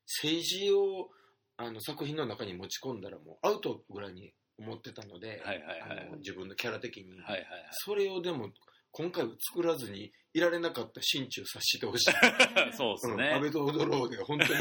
[0.06, 1.10] 政治を
[1.58, 7.14] あの作品の中に持ち込んだらもうアウトぐらいに思ってたので、はいはいはいあの自分のキャラ的に。
[7.14, 7.42] はいはいはい。
[7.72, 8.50] それをでも
[8.94, 12.14] 今回は作らずにいられなかった心中させてほしい。
[12.78, 13.30] そうですうんね。
[13.32, 14.60] 安倍と踊ろうで、本当に、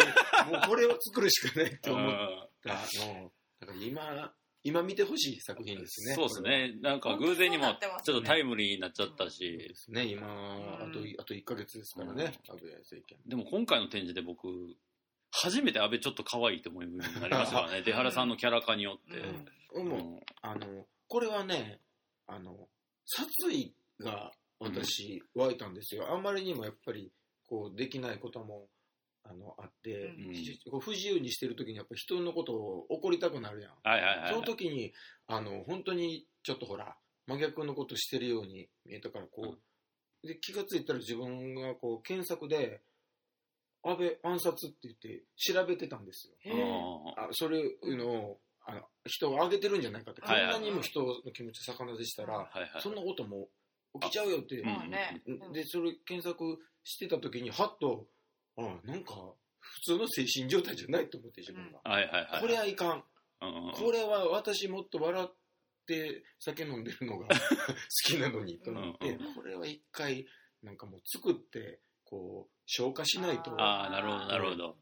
[0.51, 3.33] もうこれを作るしかないと思っうんたの。
[3.61, 6.15] だから今、今見てほしい作品ですね。
[6.15, 6.73] そうですね。
[6.81, 9.31] なんか偶然にもちょっとタイムリーになっちゃったこれは。
[9.31, 10.27] しで、すね、今、
[10.81, 13.19] あと、あと1ヶ月ですからね、安倍政権。
[13.27, 14.49] でも今回の展示で僕、
[15.31, 17.83] 初めて安倍ちょっと可愛いと思いになりましたからね。
[17.85, 19.19] 出原さんのキャラ化によって。
[19.75, 21.81] うんあの、これはね、
[22.27, 22.69] あの、
[23.07, 26.13] 殺意が私、湧いたんですよ。
[26.13, 27.13] あんまりにもやっぱり、
[27.47, 28.69] こう、できないことも、
[29.25, 33.73] あの、あって、うんひこう不自由にしてる時にやっぱ人のことを怒りたくなるやん。
[33.83, 34.29] はいはいはい。
[34.31, 34.93] その時に、
[35.27, 39.57] あの、本当にちょっとほら、真逆のことしてるように見えたから、こ
[40.23, 42.83] う、で、気がついたら自分がこう、検索で、
[43.85, 46.35] 安倍暗殺って言って調べてたんですよ。
[46.39, 46.63] へえ
[47.17, 52.83] ああそれいうのを、あの、人を上げてるんじゃないかって、こんはいはいなにも人の気持ち逆なでしたら、ーはいはい。
[52.83, 53.49] そんなことも
[54.01, 55.23] 起きちゃうよって、まあね。
[55.27, 58.07] うんで、それ検索してた時に、はっと、
[58.57, 61.81] あなんか、普通の精神状態じゃないと思って、自分が。
[61.85, 62.41] はいはいはい。
[62.41, 63.05] これはいかん。
[63.43, 65.35] うんうんこれは私もっと笑っ
[65.85, 67.35] て酒飲んでるのが 好
[68.05, 70.27] きなのにと思って、うんこれは一回、
[70.63, 74.79] なんかもう作って、こう、消化しないと、ああ、なるほどなるほど。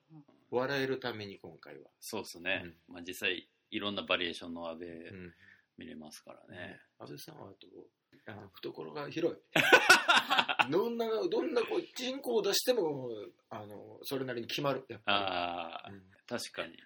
[0.50, 1.90] 笑えるために今回は。
[2.00, 2.74] そうですね。
[2.88, 5.34] まあ実際、いろんなバリエーションの安倍うん
[5.78, 6.80] 見れますからね。
[6.98, 7.66] 安倍さんはあと
[8.26, 9.38] あの 懐が広い。
[10.70, 13.10] どんなどんなこう人口を出しても
[13.48, 14.84] あのそれなりに決まる。
[14.88, 16.10] やっぱああり、、うん。
[16.26, 16.76] 確かに。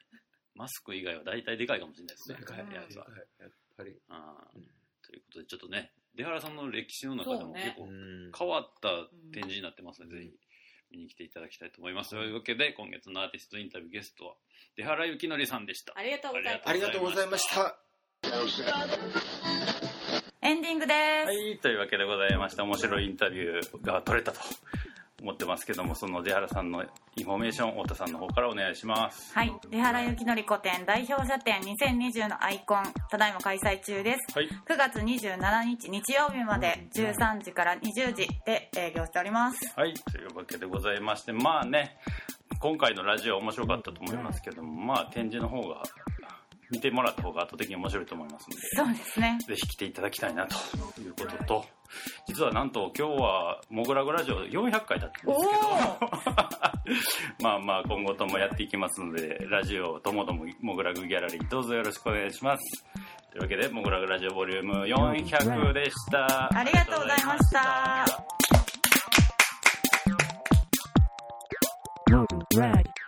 [0.54, 2.38] マスク以外は大体でかいかもしれないですね。
[2.38, 2.58] でかい。
[2.58, 3.06] やつは。
[3.38, 4.70] やっぱり、あーうん
[5.02, 8.32] ということで、ちょっとね、出原さんの歴史の中でも結構うん。
[8.36, 10.22] 変わった展示になってますので、うん。
[10.22, 10.38] ぜひ
[10.92, 12.10] 見に来ていただきたいと思います。
[12.10, 14.36] というわけで、今月のアーティストインタビューゲストは、
[14.76, 15.92] 出原幸則さんでした。
[15.96, 16.68] ありがとうございます。
[16.68, 17.78] ありがとうございました
[20.44, 20.92] エンディングで
[21.24, 21.26] す。
[21.26, 24.40] はい、というわけでございまして、面白いインタビューが取れたと
[25.22, 26.84] 思ってますけども、その出原さんの
[27.16, 29.32] インフォメーション、太田さんの方からお願いします。
[29.34, 29.50] はい。
[29.70, 34.38] 出原幸則個展代表者展2020のアイコン、ただいま開催中です。
[34.38, 34.48] はい。
[34.48, 39.72] 9月27日日曜日まで13時から20時で営業しております。
[39.74, 41.96] はい、というわけでございまして、まあね、
[42.60, 45.82] 今回のラジオ面白かったと思いますけども、まあ展示の方が、
[46.70, 49.38] 見てもらった方が圧倒的に面白いと思いますのでそうですね。
[49.46, 50.56] ぜひ来ていただきたいなと。
[51.00, 51.64] いうことと
[52.26, 55.54] 実はなんと今日は「モグラグラジオ」400回だったんですけ
[57.42, 62.84] ど まあまあ今後ともやっていきますのでラジオともどもモグラグギャラリーどうぞよろしくお願いします。
[63.30, 66.48] というわけで「モグラグラジオボリューム400でした。
[66.56, 68.04] ありがとうございました
[72.10, 73.03] 「モグラグ